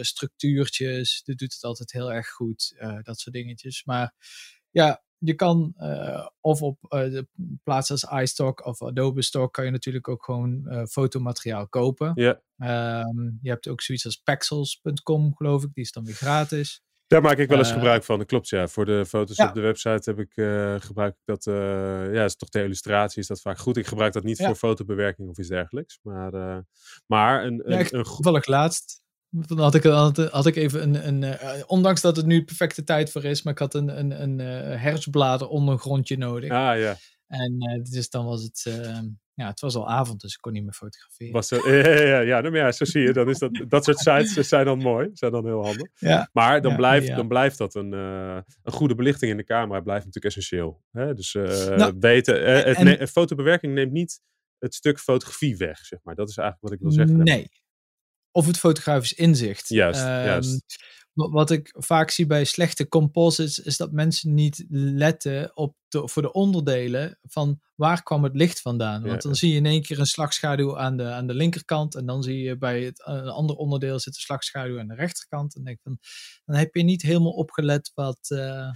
[0.00, 2.74] structuurtjes, dat doet het altijd heel erg goed.
[3.02, 3.84] dat soort dingetjes.
[3.84, 4.14] Maar
[4.70, 7.28] ja, je kan uh, of op uh, de
[7.62, 12.12] plaats als iStock of Adobe Stock kan je natuurlijk ook gewoon uh, fotomateriaal kopen.
[12.14, 12.40] Ja.
[13.04, 16.84] Um, je hebt ook zoiets als pexels.com geloof ik, die is dan weer gratis.
[17.06, 18.68] Daar maak ik wel eens gebruik van, dat klopt ja.
[18.68, 19.48] Voor de foto's ja.
[19.48, 20.32] op de website heb ik,
[20.82, 21.44] gebruik ik dat,
[22.14, 23.76] ja, is toch de illustratie is dat vaak goed.
[23.76, 24.46] Ik gebruik dat niet ja.
[24.46, 25.98] voor fotobewerking of iets dergelijks.
[26.02, 26.62] Maar,
[27.06, 29.05] maar een, een, ja, een, toevallig laatst
[29.46, 32.84] dan had ik, had, ik even een, een uh, ondanks dat het nu de perfecte
[32.84, 36.50] tijd voor is, maar ik had een, een, een uh, herfstblader ondergrondje nodig.
[36.50, 36.96] Ah ja.
[37.26, 38.62] En uh, dus dan was het,
[39.34, 41.32] ja, het was al avond, dus ik kon niet meer fotograferen.
[41.32, 43.98] Was er, ja, ja, ja, nou, ja, zo zie je, dan is dat, dat soort
[43.98, 45.90] sites zijn dan mooi, zijn dan heel handig.
[45.94, 50.04] Ja, maar dan, blijft, dan blijft dat een, een goede belichting in de camera, blijft
[50.04, 50.82] natuurlijk essentieel.
[50.90, 51.14] Hè?
[51.14, 54.20] Dus nou, weten, het en, fotobewerking neemt niet
[54.58, 56.14] het stuk fotografie weg, zeg maar.
[56.14, 57.24] Dat is eigenlijk wat ik wil zeggen.
[57.24, 57.48] Nee,
[58.36, 59.68] of het fotografisch inzicht.
[59.68, 60.84] Juist, um, juist.
[61.12, 66.22] Wat ik vaak zie bij slechte composites is dat mensen niet letten op de, voor
[66.22, 69.02] de onderdelen van waar kwam het licht vandaan.
[69.02, 72.06] Want dan zie je in één keer een slagschaduw aan de, aan de linkerkant en
[72.06, 75.56] dan zie je bij het een ander onderdeel zit een slagschaduw aan de rechterkant.
[75.56, 75.98] En denk van,
[76.44, 78.70] dan heb je niet helemaal opgelet wat, uh,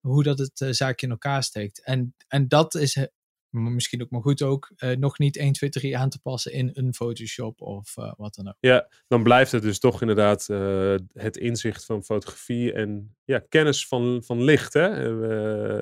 [0.00, 1.84] hoe dat het uh, zaakje in elkaar steekt.
[1.84, 3.06] En, en dat is
[3.50, 6.70] misschien ook maar goed ook, uh, nog niet 1, 2, 3 aan te passen in
[6.72, 8.56] een Photoshop of uh, wat dan ook.
[8.60, 13.86] Ja, dan blijft het dus toch inderdaad uh, het inzicht van fotografie en ja, kennis
[13.86, 14.72] van, van licht.
[14.72, 14.88] Hè?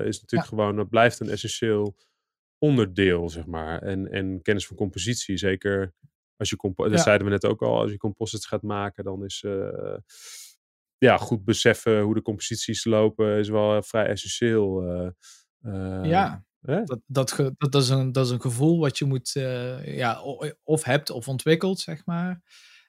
[0.05, 0.57] is natuurlijk ja.
[0.57, 1.95] gewoon, dat blijft een essentieel
[2.57, 3.81] onderdeel, zeg maar.
[3.81, 5.93] En, en kennis van compositie, zeker
[6.37, 6.91] als je, compo ja.
[6.91, 9.45] dat zeiden we net ook al, als je composites gaat maken, dan is
[10.97, 14.83] ja, goed beseffen hoe de composities lopen, is wel vrij essentieel.
[16.03, 20.21] ja, dat, dat, dat, is een, dat is een gevoel wat je moet, uh, ja,
[20.63, 22.41] of hebt of ontwikkelt, zeg maar.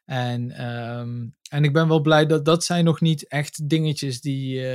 [0.04, 4.60] En, um, en ik ben wel blij dat dat zijn nog niet echt dingetjes die
[4.60, 4.72] uh,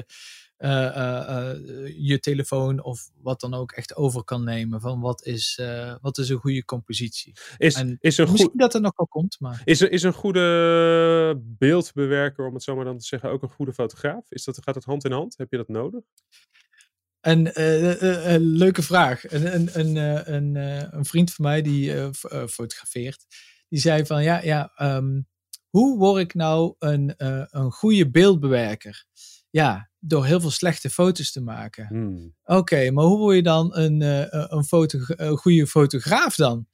[0.58, 1.52] uh,
[1.98, 4.82] je telefoon of wat dan ook echt over kan nemen.
[4.82, 5.62] Van wat is,
[6.02, 7.34] wat is een goede compositie.
[7.58, 9.40] Is, en is een misschien goed, dat er nog wel komt.
[9.40, 9.62] Maar...
[9.64, 13.74] Is, is een goede beeldbewerker, om het zo maar dan te zeggen, ook een goede
[13.74, 14.32] fotograaf?
[14.32, 15.38] Is dat, gaat dat hand in hand?
[15.38, 16.04] Heb je dat nodig?
[17.26, 19.32] Een uh, uh, leuke vraag.
[19.32, 19.96] Een, een, een,
[20.34, 20.56] een,
[20.98, 22.14] een, vriend van mij die
[22.48, 23.26] fotografeert,
[23.70, 25.28] die zei van ja, ja um,
[25.70, 27.14] hoe word ik nou een,
[27.50, 29.06] een goede beeldbewerker?
[29.50, 31.88] Ja, door heel veel slechte foto's te maken.
[31.88, 32.36] Hmm.
[32.44, 34.02] Oké, okay, maar hoe word je dan een,
[34.56, 36.68] een, foto, een goede fotograaf dan?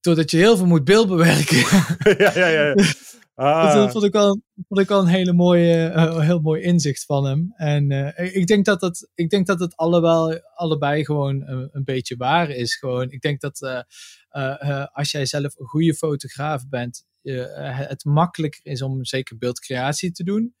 [0.00, 1.56] Doordat je heel veel moet beeldbewerken.
[2.24, 2.74] ja, ja, ja.
[3.38, 3.74] Ah.
[3.74, 7.24] Dat vond ik wel, vond ik wel een hele mooie, uh, heel mooi inzicht van
[7.24, 7.52] hem.
[7.56, 11.84] En uh, ik, denk dat dat, ik denk dat het allebei, allebei gewoon een, een
[11.84, 12.76] beetje waar is.
[12.76, 13.86] Gewoon, ik denk dat
[14.92, 20.54] als jij zelf een goede fotograaf bent, het makkelijker is om zeker beeldcreatie te doen.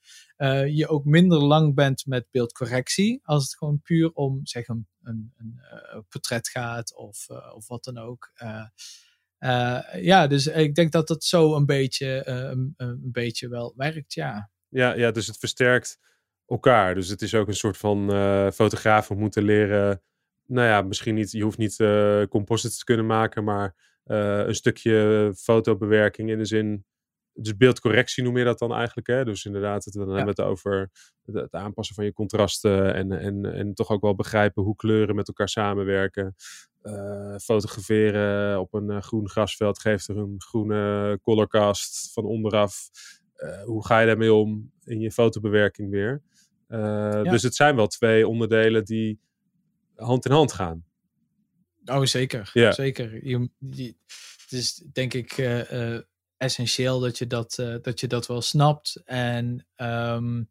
[0.66, 3.20] je ook minder lang bent met beeldcorrectie.
[3.22, 7.98] Als het gewoon puur om zeg, een, een, een portret gaat of, of wat dan
[7.98, 8.32] ook.
[9.40, 14.14] Uh, ja, dus ik denk dat dat zo een beetje, uh, een, beetje wel werkt,
[14.14, 14.50] ja.
[14.68, 14.94] ja.
[14.94, 15.98] Ja, dus het versterkt
[16.46, 16.94] elkaar.
[16.94, 20.02] Dus het is ook een soort van uh, fotografen moeten leren.
[20.46, 21.76] Nou ja, misschien niet, je hoeft niet
[22.28, 23.74] composites te kunnen maken, maar
[24.04, 26.84] een stukje fotobewerking in de zin.
[27.40, 29.06] Dus beeldcorrectie noem je dat dan eigenlijk.
[29.06, 29.24] Hè?
[29.24, 30.14] Dus inderdaad, het, dan ja.
[30.14, 30.90] hebben we het over
[31.24, 32.94] het, aanpassen van je contrasten.
[32.94, 36.34] En, en, en toch ook wel begrijpen hoe kleuren met elkaar samenwerken.
[36.82, 42.88] Uh, fotograferen op een uh, groen grasveld geeft er een groene colorcast van onderaf.
[43.36, 46.22] Uh, hoe ga je daarmee om in je fotobewerking weer?
[46.68, 47.22] Ja.
[47.22, 49.20] Dus het zijn wel twee onderdelen die
[49.94, 50.84] hand in hand gaan.
[51.84, 52.50] Oh, zeker.
[52.52, 52.72] Ja.
[52.72, 53.26] Zeker.
[53.26, 53.94] Je, je-
[54.42, 56.02] het is denk ik eh, eh,
[56.38, 59.02] essentieel dat je dat, eh, dat je dat wel snapt.
[59.04, 60.42] En, ehm,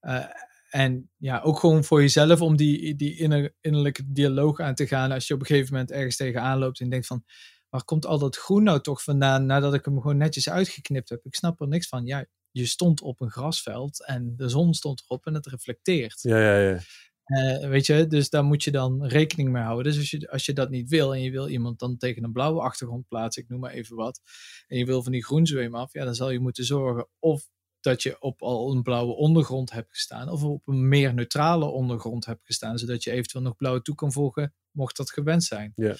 [0.00, 0.24] eh,
[0.70, 5.12] en ja, ook gewoon voor jezelf om die, die inner- innerlijke dialoog aan te gaan.
[5.12, 7.24] Als je op een gegeven moment ergens tegenaan loopt en denkt van...
[7.72, 11.24] Waar komt al dat groen nou toch vandaan nadat ik hem gewoon netjes uitgeknipt heb?
[11.24, 12.06] Ik snap er niks van.
[12.06, 16.22] Ja, je stond op een grasveld en de zon stond erop en het reflecteert.
[16.22, 16.78] Ja, ja, ja.
[17.24, 19.92] Eh, weet je, dus daar moet je dan rekening mee houden.
[19.92, 22.32] Dus als je, als je dat niet wil en je wil iemand dan tegen een
[22.32, 24.20] blauwe achtergrond plaatsen, ik noem maar even wat,
[24.66, 28.02] en je wil van die groenzweem af, ja, dan zal je moeten zorgen of dat
[28.02, 32.44] je op al een blauwe ondergrond hebt gestaan, of op een meer neutrale ondergrond hebt
[32.44, 35.72] gestaan, zodat je eventueel nog blauw toe kan volgen, mocht dat gewenst zijn.
[35.74, 35.96] Ja.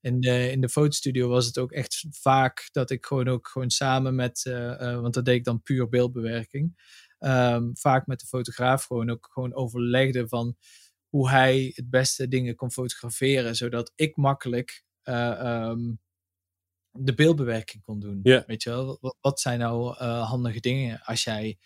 [0.00, 3.70] In de, in de fotostudio was het ook echt vaak dat ik gewoon ook gewoon
[3.70, 6.74] samen met, eh, eh, want dat deed ik dan puur beeldbewerking,
[7.22, 10.56] ehm, vaak met de fotograaf gewoon ook gewoon overlegde van
[11.08, 15.92] hoe hij het beste dingen kon fotograferen, zodat ik makkelijk eh, ehm,
[16.90, 18.20] de beeldbewerking kon doen.
[18.46, 21.58] Weet je wel, wat, wat zijn nou eh, handige dingen als jij,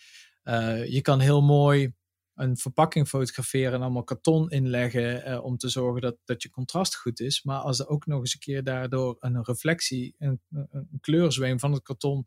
[0.42, 1.92] eh, je kan heel mooi
[2.34, 7.20] een verpakking fotograferen en allemaal karton inleggen om te zorgen dat, dat je contrast goed
[7.20, 7.42] is.
[7.42, 11.58] Maar als er ook nog eens een keer daardoor een reflectie, een, een, een kleurzweem
[11.60, 12.26] van het karton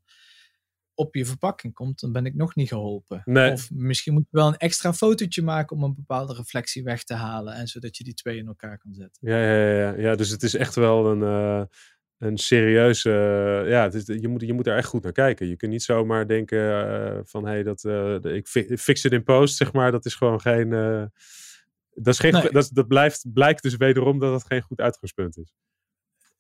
[1.00, 3.22] op je verpakking komt, dan ben ik nog niet geholpen.
[3.26, 3.52] Nee.
[3.52, 7.14] Of misschien moet je wel een extra fotootje maken om een bepaalde reflectie weg te
[7.14, 9.30] halen en zodat je die twee in elkaar kan zetten.
[9.32, 10.16] Ja, ja, ja, ja.
[10.16, 11.64] dus het is echt wel een, eh,
[12.18, 13.10] een serieuze.
[13.12, 15.48] eh, ja, het is, je, moet, je moet daar echt goed naar kijken.
[15.48, 19.12] Je kunt niet zomaar denken eh, van hé, dat eh, de- ik fi- fix it
[19.12, 19.92] in post, zeg maar.
[19.92, 20.70] Dat is gewoon geen.
[21.94, 22.52] dat, is geen Nee.
[22.52, 25.54] dat, dat blijft, blijkt dus wederom dat het geen goed uitgangspunt is.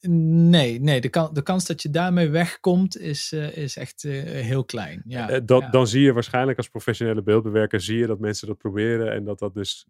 [0.01, 4.21] Nee, nee de, kan, de kans dat je daarmee wegkomt is, eh, is echt eh,
[4.23, 5.01] heel klein.
[5.05, 5.69] Ja, Eh, dat, ja.
[5.69, 9.39] Dan zie je waarschijnlijk als professionele beeldbewerker zie je dat mensen dat proberen en dat
[9.39, 9.87] dat dus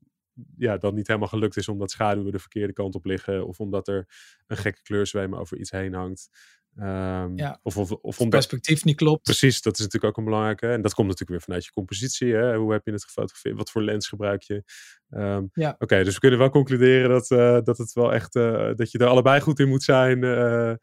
[0.57, 3.87] ja, dan niet helemaal gelukt is omdat schaduwen de verkeerde kant op liggen of omdat
[3.87, 4.07] er
[4.47, 6.29] een gekke kleurzweem over iets heen hangt.
[6.79, 7.59] Ehm, Ja.
[7.63, 9.23] Of, of, of Het omdat, perspectief niet klopt.
[9.23, 10.67] Precies, dat is natuurlijk ook een belangrijke.
[10.67, 12.33] En dat komt natuurlijk weer vanuit je compositie.
[12.33, 12.55] Hè?
[12.57, 13.57] Hoe heb je het gefotografeerd?
[13.57, 14.63] Wat voor lens gebruik je?
[15.09, 15.75] Ehm, Ja.
[15.79, 18.97] Oké, dus we kunnen wel concluderen dat, eh, dat het wel echt eh, dat je
[18.97, 20.23] er allebei goed in moet zijn.
[20.23, 20.73] eh,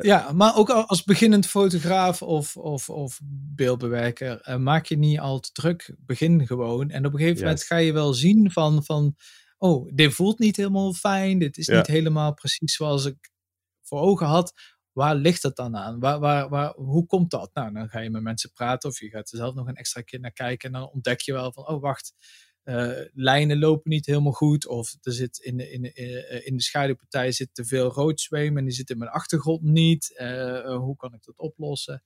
[0.00, 3.20] Ja, maar ook al- als beginnend fotograaf of, of, of
[3.54, 5.94] beeldbewerker, maak je niet al te druk.
[5.98, 6.90] Begin gewoon.
[6.90, 9.16] En op een gegeven moment ga je wel zien van, van,
[9.58, 11.38] oh, dit voelt niet helemaal fijn.
[11.38, 11.76] Dit is Ja.
[11.76, 13.32] niet helemaal precies zoals ik
[13.84, 14.52] voor ogen had.
[14.92, 16.00] Waar ligt het dan aan?
[16.00, 17.50] Waar, waar, waar, hoe komt dat?
[17.54, 20.00] Nou, dan ga je met mensen praten of je gaat er zelf nog een extra
[20.02, 20.72] keer naar kijken.
[20.72, 22.14] En dan ontdek je wel van, oh, wacht.
[22.62, 24.66] eh, lijnen lopen niet helemaal goed.
[24.66, 28.20] Of er zit in de, in de, eh, in de schaduwpartij zit te veel rood
[28.20, 30.16] zweem en die zit in mijn achtergrond niet.
[30.16, 32.02] Eh, eh, hoe kan ik dat oplossen?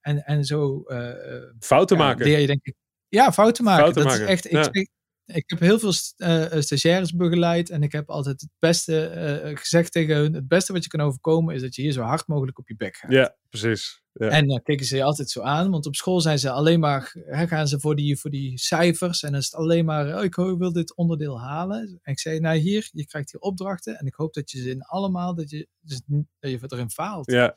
[0.00, 2.24] En, en zo eh, eh, fouten ja, maken.
[2.26, 2.74] leer je denk ik.
[3.08, 3.80] Ja, fouten maken.
[3.82, 4.44] Fouten dat maken, is echt.
[4.44, 4.62] Ik, ja.
[4.62, 4.90] spreek-
[5.26, 9.56] ik heb heel veel st- eh, stagiaires begeleid en ik heb altijd het beste eh,
[9.56, 10.34] gezegd tegen hun.
[10.34, 12.76] Het beste wat je kan overkomen is dat je hier zo hard mogelijk op je
[12.76, 13.12] bek gaat.
[13.12, 14.02] Ja, precies.
[14.12, 14.28] Ja.
[14.28, 17.14] En dan keken ze je altijd zo aan, want op school zijn ze alleen maar,
[17.24, 20.24] hè, gaan ze voor die, voor die cijfers en dan is het alleen maar, oh,
[20.24, 21.98] ik wil dit onderdeel halen.
[22.02, 24.70] En ik zei, nou hier, je krijgt hier opdrachten en ik hoop dat je ze
[24.70, 26.00] in allemaal, dat je, dus
[26.38, 27.30] dat je erin faalt.
[27.30, 27.56] ja,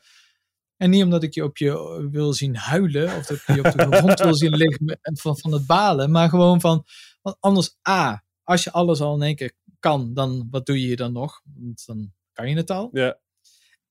[0.78, 3.72] En niet omdat ik je op je wil zien huilen of dat ik je op
[3.72, 6.84] de grond wil zien liggen van, van het balen, maar gewoon van,
[7.22, 10.86] want anders A, als je alles al in één keer kan, dan wat doe je
[10.86, 11.40] hier dan nog?
[11.54, 12.88] Want dan kan je het al.
[12.92, 13.18] ja.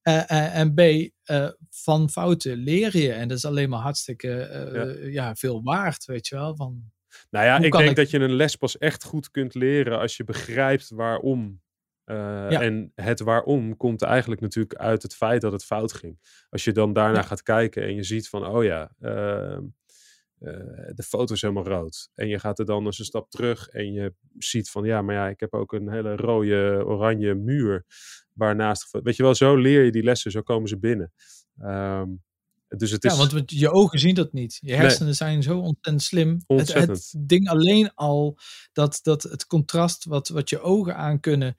[0.02, 0.80] Eh, eh, en B,
[1.24, 3.12] eh, van fouten leer je.
[3.14, 5.36] En dat is alleen maar hartstikke eh, ja.
[5.36, 6.56] veel waard, weet je wel.
[6.56, 6.92] Van,
[7.30, 10.18] Nou ja, ik denk ik- dat je een les pas echt goed kunt leren als
[10.18, 11.62] je begrijpt waarom.
[12.08, 12.16] Eh,
[12.50, 12.62] Ja.
[12.62, 16.20] En het waarom komt eigenlijk natuurlijk uit het feit dat het fout ging.
[16.50, 17.24] Als je dan daarna Ja.
[17.24, 19.64] gaat kijken en je ziet van, oh ja, ehm,
[20.40, 20.52] eh,
[20.94, 22.10] de foto is helemaal rood.
[22.14, 25.16] En je gaat er dan eens een stap terug en je ziet van, ja, maar
[25.16, 27.86] ja, ik heb ook een hele rode, oranje muur
[28.34, 28.90] waarnaast.
[29.04, 31.12] Weet je wel, zo leer je die lessen, zo komen ze binnen.
[31.60, 32.10] Ehm,
[32.68, 33.12] dus het is.
[33.12, 34.58] Ja, want je ogen zien dat niet.
[34.62, 36.30] Je hersenen zijn zo ontzettend slim.
[36.34, 37.10] Het, Ontzettend.
[37.12, 38.38] het ding alleen al
[38.74, 41.56] dat, dat het contrast wat, wat je ogen aan kunnen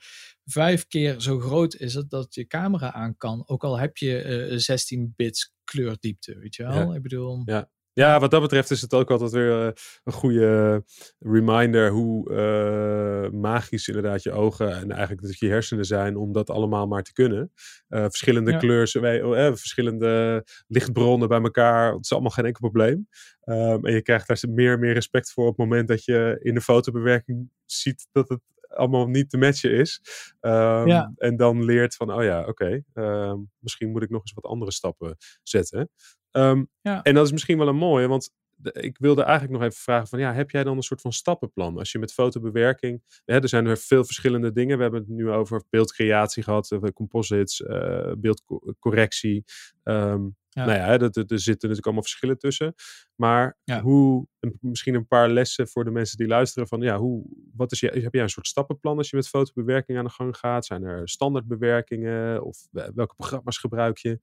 [0.50, 3.42] vijf keer zo groot is het dat je camera aan kan.
[3.46, 6.72] Ook al heb je eh 16 bits kleurdiepte, weet je wel.
[6.88, 6.94] Ja.
[6.94, 7.70] Ik bedoel, Ja.
[7.92, 9.72] Ja, wat dat betreft is het ook altijd weer eh,
[10.04, 10.82] een goede
[11.18, 16.50] reminder hoe eh, magisch inderdaad je ogen en eigenlijk dat je hersenen zijn om dat
[16.50, 17.52] allemaal maar te kunnen.
[17.88, 18.58] Eh, verschillende Ja.
[18.58, 23.08] kleuren, eh, verschillende lichtbronnen bij elkaar, het is allemaal geen enkel probleem.
[23.40, 26.38] Ehm, en je krijgt daar meer en meer respect voor op het moment dat je
[26.42, 30.00] in de fotobewerking ziet dat het allemaal niet te matchen is.
[30.40, 31.12] Ehm, Ja.
[31.16, 34.72] En dan leert van, oh ja, oké, ehm, misschien moet ik nog eens wat andere
[34.72, 35.90] stappen zetten.
[36.30, 37.02] Ehm, Ja.
[37.02, 38.30] En dat is misschien wel een mooie, want
[38.62, 41.78] ik wilde eigenlijk nog even vragen van, ja, heb jij dan een soort van stappenplan?
[41.78, 44.76] Als je met fotobewerking, hè, er zijn er veel verschillende dingen.
[44.76, 49.44] We hebben het nu over beeldcreatie gehad, uh, composites, uh, beeldcorrectie.
[50.58, 50.64] Ja.
[50.64, 52.74] Nou ja, er, er zitten natuurlijk allemaal verschillen tussen.
[53.14, 54.26] Maar hoe,
[54.60, 57.86] misschien een paar lessen voor de mensen die luisteren van, ja, hoe, wat is je,
[57.86, 60.66] heb jij een soort stappenplan als je met fotobewerking aan de gang gaat?
[60.66, 64.20] Zijn er standaardbewerkingen of welke programma's gebruik je?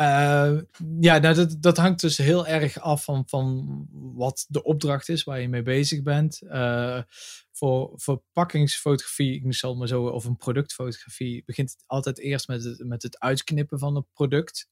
[0.00, 0.60] Uh,
[1.00, 5.24] ja, nou, dat, dat hangt dus heel erg af van, van wat de opdracht is
[5.24, 6.42] waar je mee bezig bent.
[6.42, 7.02] Uh,
[7.52, 12.84] voor verpakkingsfotografie, ik zal maar zo, of een productfotografie, begint het altijd eerst met het,
[12.84, 14.68] met het uitknippen van het product.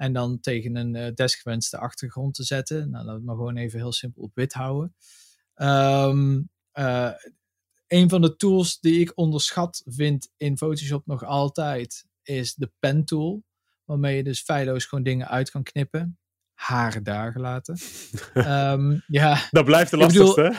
[0.00, 2.90] En dan tegen een uh, desgewenste achtergrond te zetten.
[2.90, 4.94] Nou, laten we maar gewoon even heel simpel op wit houden.
[5.56, 6.50] Um,
[7.86, 13.04] een van de tools die ik onderschat vind in Photoshop nog altijd is de pen
[13.04, 13.44] tool
[13.84, 16.18] waarmee je dus feilloos gewoon dingen uit kan knippen.
[16.54, 17.78] Haren daar gelaten.
[18.34, 20.54] um, ja, dat blijft de lastigste.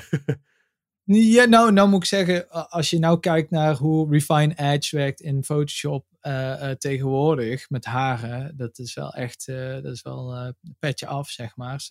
[1.13, 5.21] Ja, nou, nou moet ik zeggen, als je nou kijkt naar hoe Refine Edge werkt
[5.21, 10.35] in Photoshop uh, uh, tegenwoordig met haren, dat is wel echt, uh, dat is wel
[10.35, 11.87] een petje af, zeg maar.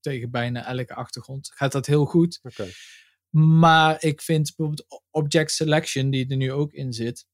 [0.00, 2.40] Tegen bijna elke achtergrond gaat dat heel goed.
[2.42, 2.72] Okay.
[3.30, 7.26] Maar ik vind bijvoorbeeld Object Selection, die er nu ook in zit,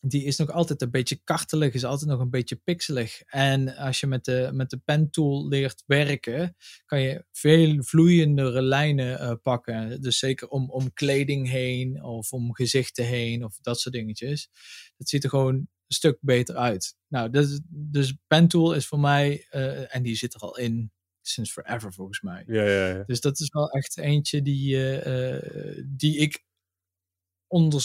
[0.00, 3.22] die is nog altijd een beetje kartelig, is altijd nog een beetje pixelig.
[3.22, 6.56] En als je met de, met de pen tool leert werken,
[6.86, 10.02] kan je veel vloeiendere lijnen uh, pakken.
[10.02, 14.48] Dus zeker om, om kleding heen of om gezichten heen of dat soort dingetjes.
[14.96, 16.96] Dat ziet er gewoon een stuk beter uit.
[17.08, 20.92] Nou, dus, dus pen tool is voor mij, uh, en die zit er al in
[21.22, 22.42] sinds forever volgens mij.
[22.46, 23.02] Ja, ja, ja.
[23.06, 26.46] Dus dat is wel echt eentje die, uh, die ik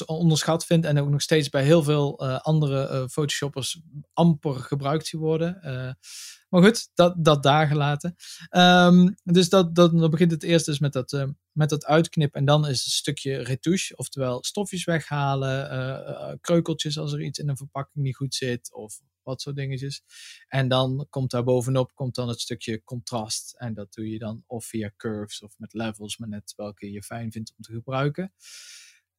[0.05, 3.81] onderschat vind en ook nog steeds bij heel veel uh, andere uh, photoshoppers
[4.13, 5.59] amper gebruikt zie worden.
[5.63, 5.91] Uh,
[6.49, 8.15] maar goed, dat, dat daar gelaten.
[8.51, 12.45] Um, dus dat, dat, dan begint het eerst dus met dat, met dat uitknippen en
[12.45, 18.05] dan is het stukje retouche, oftewel stofjes weghalen, kreukeltjes als er iets in een verpakking
[18.05, 20.01] niet goed zit of wat soort dingetjes.
[20.47, 24.43] En dan komt daar bovenop komt dan het stukje contrast en dat doe je dan
[24.47, 28.33] of via curves of met levels, maar net welke je fijn vindt om te gebruiken.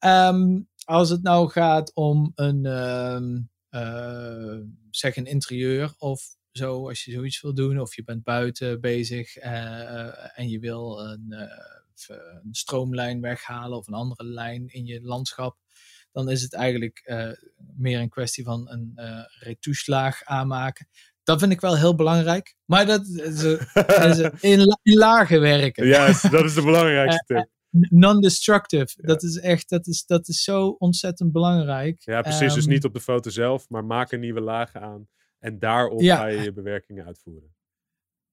[0.06, 4.58] Um, als het nou gaat om een, um, uh,
[4.90, 9.36] zeg een interieur of zo, als je zoiets wil doen, of je bent buiten bezig
[9.36, 11.40] uh, en je wil een, uh,
[12.42, 15.56] een, stroomlijn weghalen of een andere lijn in je landschap,
[16.12, 17.12] dan is het eigenlijk
[17.76, 20.88] meer een kwestie van een uh, retouche-laag aanmaken.
[21.22, 22.54] Dat vind ik wel heel belangrijk.
[22.64, 23.42] Maar dat is,
[24.40, 25.86] in, in lagen werken.
[25.86, 29.02] Ja, dat is de belangrijkste tip non-destructive.
[29.02, 32.02] Dat is echt, dat is, dat is zo ontzettend belangrijk.
[32.02, 32.54] Ja, precies.
[32.54, 35.08] dus ehm, niet op de foto zelf, maar maak een nieuwe lagen aan.
[35.38, 37.54] En daarop ga je je bewerkingen uitvoeren.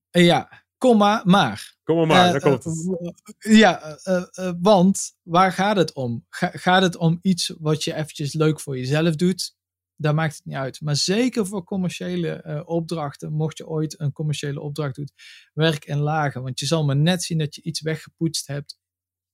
[0.10, 1.76] Ja, komma, maar.
[1.84, 2.98] Kom maar, uh, daar komt het.
[3.40, 6.26] Uh, ja, uh, want waar gaat het om?
[6.30, 9.56] Ga, gaat het om iets wat je eventjes leuk voor jezelf doet?
[9.96, 10.82] Daar maakt het niet uit.
[10.82, 15.10] Maar zeker voor commerciële opdrachten, mocht je ooit een commerciële opdracht doen,
[15.54, 16.44] werk in lagen.
[16.44, 18.80] Want je zal maar net zien dat je iets weggepoetst hebt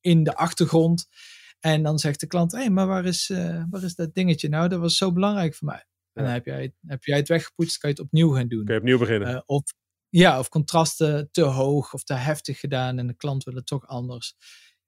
[0.08, 1.08] in de achtergrond.
[1.60, 4.50] En dan zegt de klant, hé, hey, maar waar is, uh, waar is dat dingetje
[4.50, 4.70] nou?
[4.70, 5.86] Dat was zo belangrijk voor mij.
[6.14, 8.66] En dan heb jij, heb jij het weggepoetst, kan je het opnieuw gaan doen.
[8.66, 9.30] Kun je opnieuw beginnen.
[9.30, 9.64] Uh, of,
[10.10, 13.88] ja, of contrasten te hoog of te heftig gedaan en de klant wil het toch
[13.88, 14.36] anders.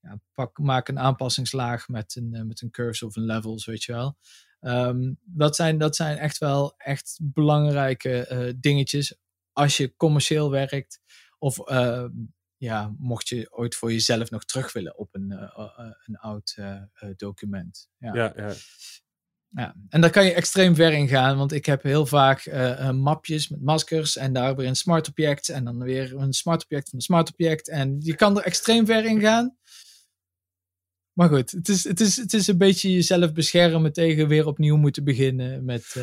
[0.01, 3.83] Ja, pak, maak een aanpassingslaag met een, uh, met een curve of een levels, weet
[3.83, 4.17] je wel.
[4.61, 9.17] Um, dat, zijn, dat zijn echt wel echt belangrijke dingetjes
[9.53, 11.01] als je commercieel werkt
[11.39, 12.09] of ehm,
[12.59, 16.81] ja, mocht je ooit voor jezelf nog terug willen op een, uh, een oud uh,
[17.15, 17.89] document.
[17.97, 18.13] Ja.
[18.13, 18.53] Ja, ja.
[19.49, 19.75] ja.
[19.89, 22.51] En daar kan je extreem ver in gaan, want ik heb heel vaak
[22.93, 26.89] mapjes met maskers en daar weer een smart object en dan weer een smart object
[26.89, 27.69] van een smart object.
[27.69, 29.57] En je kan er extreem ver in gaan.
[31.13, 34.77] Maar goed, het is, het, is, het is een beetje jezelf beschermen tegen weer opnieuw
[34.77, 35.95] moeten beginnen met,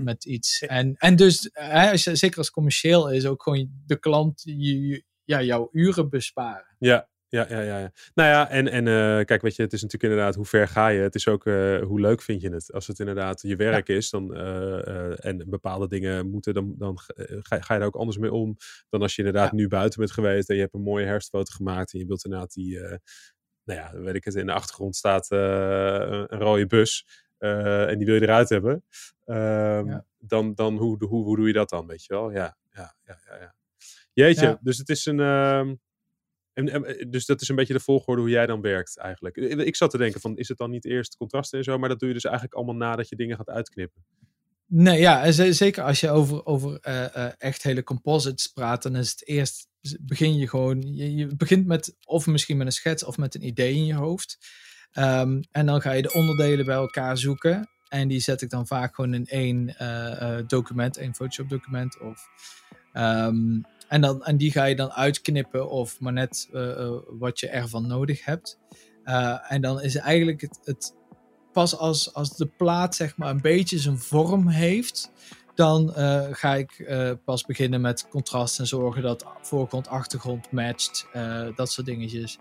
[0.00, 0.62] met iets.
[0.62, 5.42] En, en dus, als je, zeker als commercieel is, ook gewoon de klant je, ja,
[5.42, 6.76] jouw uren besparen.
[6.78, 7.78] Ja, ja, ja, ja.
[7.78, 7.92] ja.
[8.14, 10.88] Nou ja, en, en uh, kijk, weet je, het is natuurlijk inderdaad hoe ver ga
[10.88, 11.00] je.
[11.00, 12.72] Het is ook uh, hoe leuk vind je het.
[12.72, 17.60] Als het inderdaad je werk is dan, uh, en bepaalde dingen moeten, dan, dan ga,
[17.60, 18.56] ga, je er ook anders mee om
[18.88, 19.56] dan als je inderdaad ja.
[19.56, 22.52] nu buiten bent geweest en je hebt een mooie herfstfoto gemaakt en je wilt inderdaad
[22.52, 22.78] die,
[23.64, 27.06] nou ja, weet ik het, in de achtergrond staat een rode bus
[27.38, 28.84] en die wil je eruit hebben.
[29.24, 30.06] Ja.
[30.18, 32.30] Dan, dan hoe, hoe, hoe doe je dat dan, weet je wel?
[32.30, 33.36] Ja, ja, ja, ja.
[33.40, 33.57] ja.
[34.18, 34.58] Jeetje, ja.
[34.60, 35.18] dus het is een.
[35.18, 35.78] Uh, en,
[36.52, 39.36] en, dus dat is een beetje de volgorde hoe jij dan werkt eigenlijk.
[39.36, 41.98] Ik zat te denken van, is het dan niet eerst contrasten en zo, maar dat
[41.98, 44.04] doe je dus eigenlijk allemaal nadat je dingen gaat uitknippen.
[44.66, 49.10] Nee, ja, zeker als je over, over uh, uh, echt hele composites praat, dan is
[49.10, 49.68] het eerst
[50.00, 53.46] begin je gewoon, je, je, begint met of misschien met een schets of met een
[53.46, 54.38] idee in je hoofd.
[54.92, 57.68] Ehm, en dan ga je de onderdelen bij elkaar zoeken.
[57.88, 62.00] En die zet ik dan vaak gewoon in één uh, document, één Photoshop document.
[62.00, 62.28] Of,
[62.92, 67.48] um, en, dan, en die ga je dan uitknippen of maar net uh, wat je
[67.48, 68.58] ervan nodig hebt.
[69.48, 70.94] en dan is eigenlijk het, het
[71.52, 75.10] pas als, als de plaat zeg maar een beetje zijn vorm heeft,
[75.54, 75.92] dan
[76.32, 76.92] ga ik
[77.24, 81.06] pas beginnen met contrast en zorgen dat voorgrond, achtergrond matcht.
[81.56, 82.38] Dat soort dingetjes.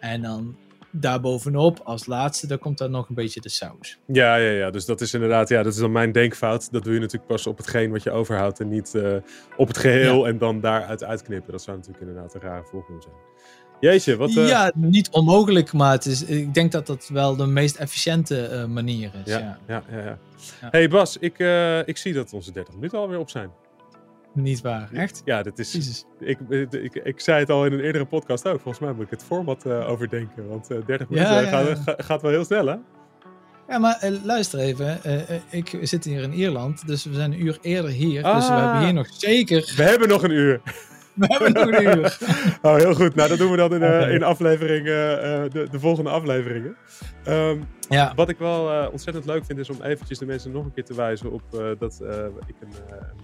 [0.00, 0.56] En dan
[1.00, 3.98] daarbovenop, als laatste, dan komt dan nog een beetje de saus.
[4.06, 4.70] Ja, ja, ja.
[4.70, 6.72] Dus dat is inderdaad, ja, dat is dan mijn denkfout.
[6.72, 8.94] Dat doe je natuurlijk pas op hetgeen wat je overhoudt en niet
[9.56, 10.30] op het geheel ja.
[10.30, 11.52] en dan daaruit uitknippen.
[11.52, 13.14] Dat zou natuurlijk inderdaad een rare volgende zijn.
[13.80, 14.30] Jeetje, wat...
[14.30, 14.48] Uh...
[14.48, 18.64] Ja, niet onmogelijk, maar het is, ik denk dat dat wel de meest efficiënte uh,
[18.64, 19.32] manier is.
[19.32, 19.82] Ja, ja, ja.
[19.90, 20.18] ja,
[20.60, 20.68] ja.
[20.70, 21.38] hey Bas, ik,
[21.84, 23.50] ik zie dat onze 30 minuten alweer op zijn.
[24.34, 25.22] Niet waar, echt?
[25.24, 26.04] Ja, dit is...
[26.18, 26.38] Ik,
[26.70, 28.60] ik, ik, zei het al in een eerdere podcast ook.
[28.60, 30.48] Volgens mij moet ik het format overdenken.
[30.48, 32.76] Want 30 minuten gaat, gaat wel heel snel, hè?
[33.68, 35.00] Ja, maar luister even.
[35.50, 38.24] ik zit hier in Ierland, dus we zijn een uur eerder hier.
[38.24, 39.72] Ah, dus we hebben hier nog zeker...
[39.76, 40.60] We hebben nog een uur.
[41.18, 42.18] We hebben nog een uur.
[42.62, 43.14] oh, heel goed.
[43.14, 44.94] Nou, dat doen we dan in, uh, in aflevering, uh,
[45.52, 46.76] de, de, volgende afleveringen.
[47.28, 48.12] Um, ja.
[48.14, 50.84] Wat ik wel uh, ontzettend leuk vind, is om eventjes de mensen nog een keer
[50.84, 51.42] te wijzen op
[51.78, 52.02] dat
[52.46, 52.72] ik een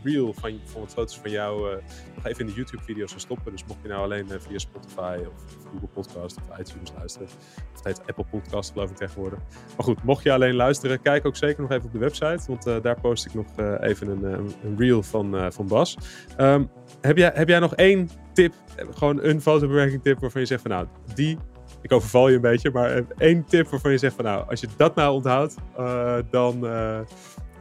[0.03, 1.81] reel van, van wat foto's van jou
[2.15, 3.53] nog even in de YouTube-video's zal stoppen.
[3.53, 7.37] Dus mocht je nou alleen via Spotify of, of, Google Podcast of iTunes luisteren, of
[7.73, 9.39] het heet Apple Podcast geloof ik tegenwoordig.
[9.77, 12.83] Maar goed, mocht je alleen luisteren, kijk ook zeker nog even op de website, want
[12.83, 14.25] daar post ik nog even een,
[14.63, 15.99] een reel van, van Bas.
[16.39, 18.55] Um, heb, jij, heb jij nog één tip,
[18.95, 21.39] gewoon een fotobewerking tip waarvan je zegt van nou, die,
[21.85, 24.69] ik overval je een beetje, maar één tip waarvan je zegt van nou, als je
[24.77, 26.99] dat nou onthoudt, uh, dan, uh,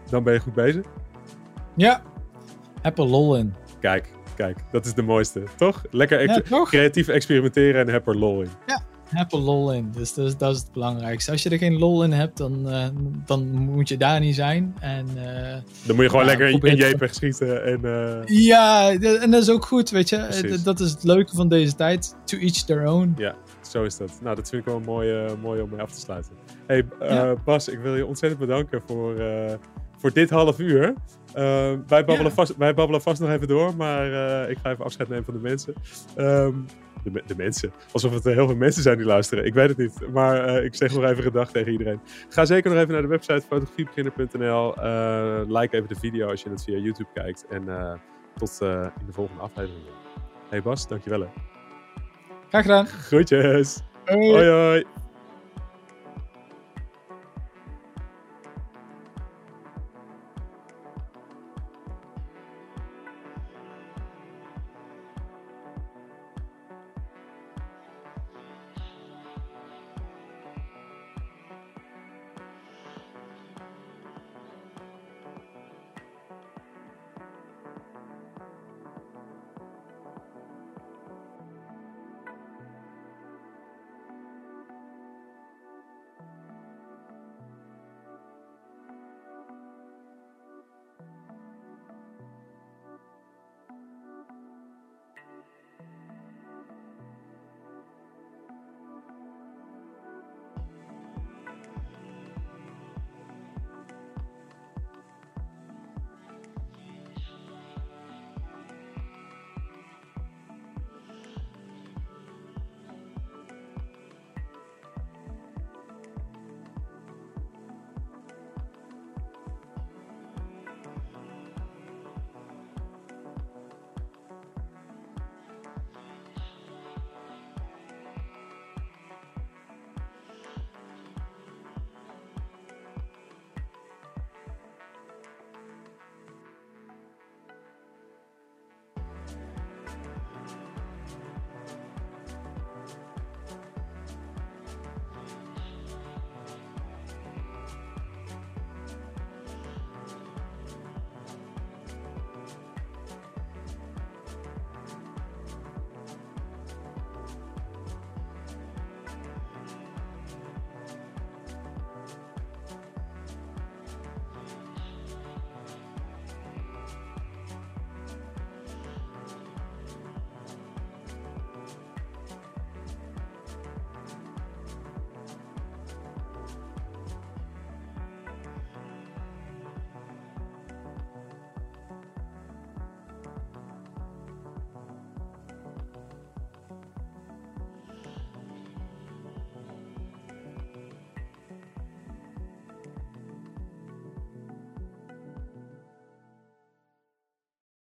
[0.09, 0.85] dan ben je goed bezig?
[1.75, 2.01] Ja,
[2.81, 3.53] heb er lol in.
[3.79, 5.83] Kijk, kijk, dat is de mooiste, toch?
[5.91, 6.69] Lekker ex ja, toch?
[6.69, 8.49] creatief experimenteren en heb er lol in.
[8.67, 9.91] Ja, heb er lol in.
[9.97, 11.31] Dus, dus dat is het belangrijkste.
[11.31, 12.85] Als je er geen lol in hebt, dan, uh,
[13.25, 14.75] dan moet je daar niet zijn.
[14.79, 15.07] En,
[15.85, 17.65] dan moet je gewoon ja, lekker in JPEG schieten.
[17.65, 17.81] En.
[18.25, 20.17] Ja, en dat is ook goed, weet je.
[20.17, 20.63] Precies.
[20.63, 22.15] Dat is het leuke van deze tijd.
[22.25, 23.13] To each their own.
[23.17, 23.35] Ja,
[23.73, 24.19] zo is dat.
[24.21, 26.31] Nou, dat vind ik wel mooi, mooi om mee af te sluiten.
[26.65, 27.35] hey, ja.
[27.45, 29.15] Bas, ik wil je ontzettend bedanken voor,
[29.97, 30.93] voor dit half uur.
[31.33, 32.29] wij, babbelen ja.
[32.29, 34.05] vast, wij babbelen vast nog even door, maar
[34.49, 35.73] ik ga even afscheid nemen van de mensen.
[36.17, 36.65] Um,
[37.03, 37.71] de, de, mensen.
[37.91, 39.45] Alsof het heel veel mensen zijn die luisteren.
[39.45, 40.11] Ik weet het niet.
[40.11, 41.99] Maar uh, ik zeg nog even gedag tegen iedereen.
[42.29, 44.77] Ga zeker nog even naar de website fotografiebeginner.nl.
[44.77, 47.45] Uh, like even de video als je het via YouTube kijkt.
[47.49, 47.93] En uh,
[48.35, 49.85] tot in de volgende aflevering.
[50.49, 51.52] Hey Bas, dankjewel hè.
[52.53, 52.87] Graag gedaan.
[52.87, 53.79] Groetjes.
[54.05, 54.47] Hoi hoi.
[54.47, 54.83] hoi.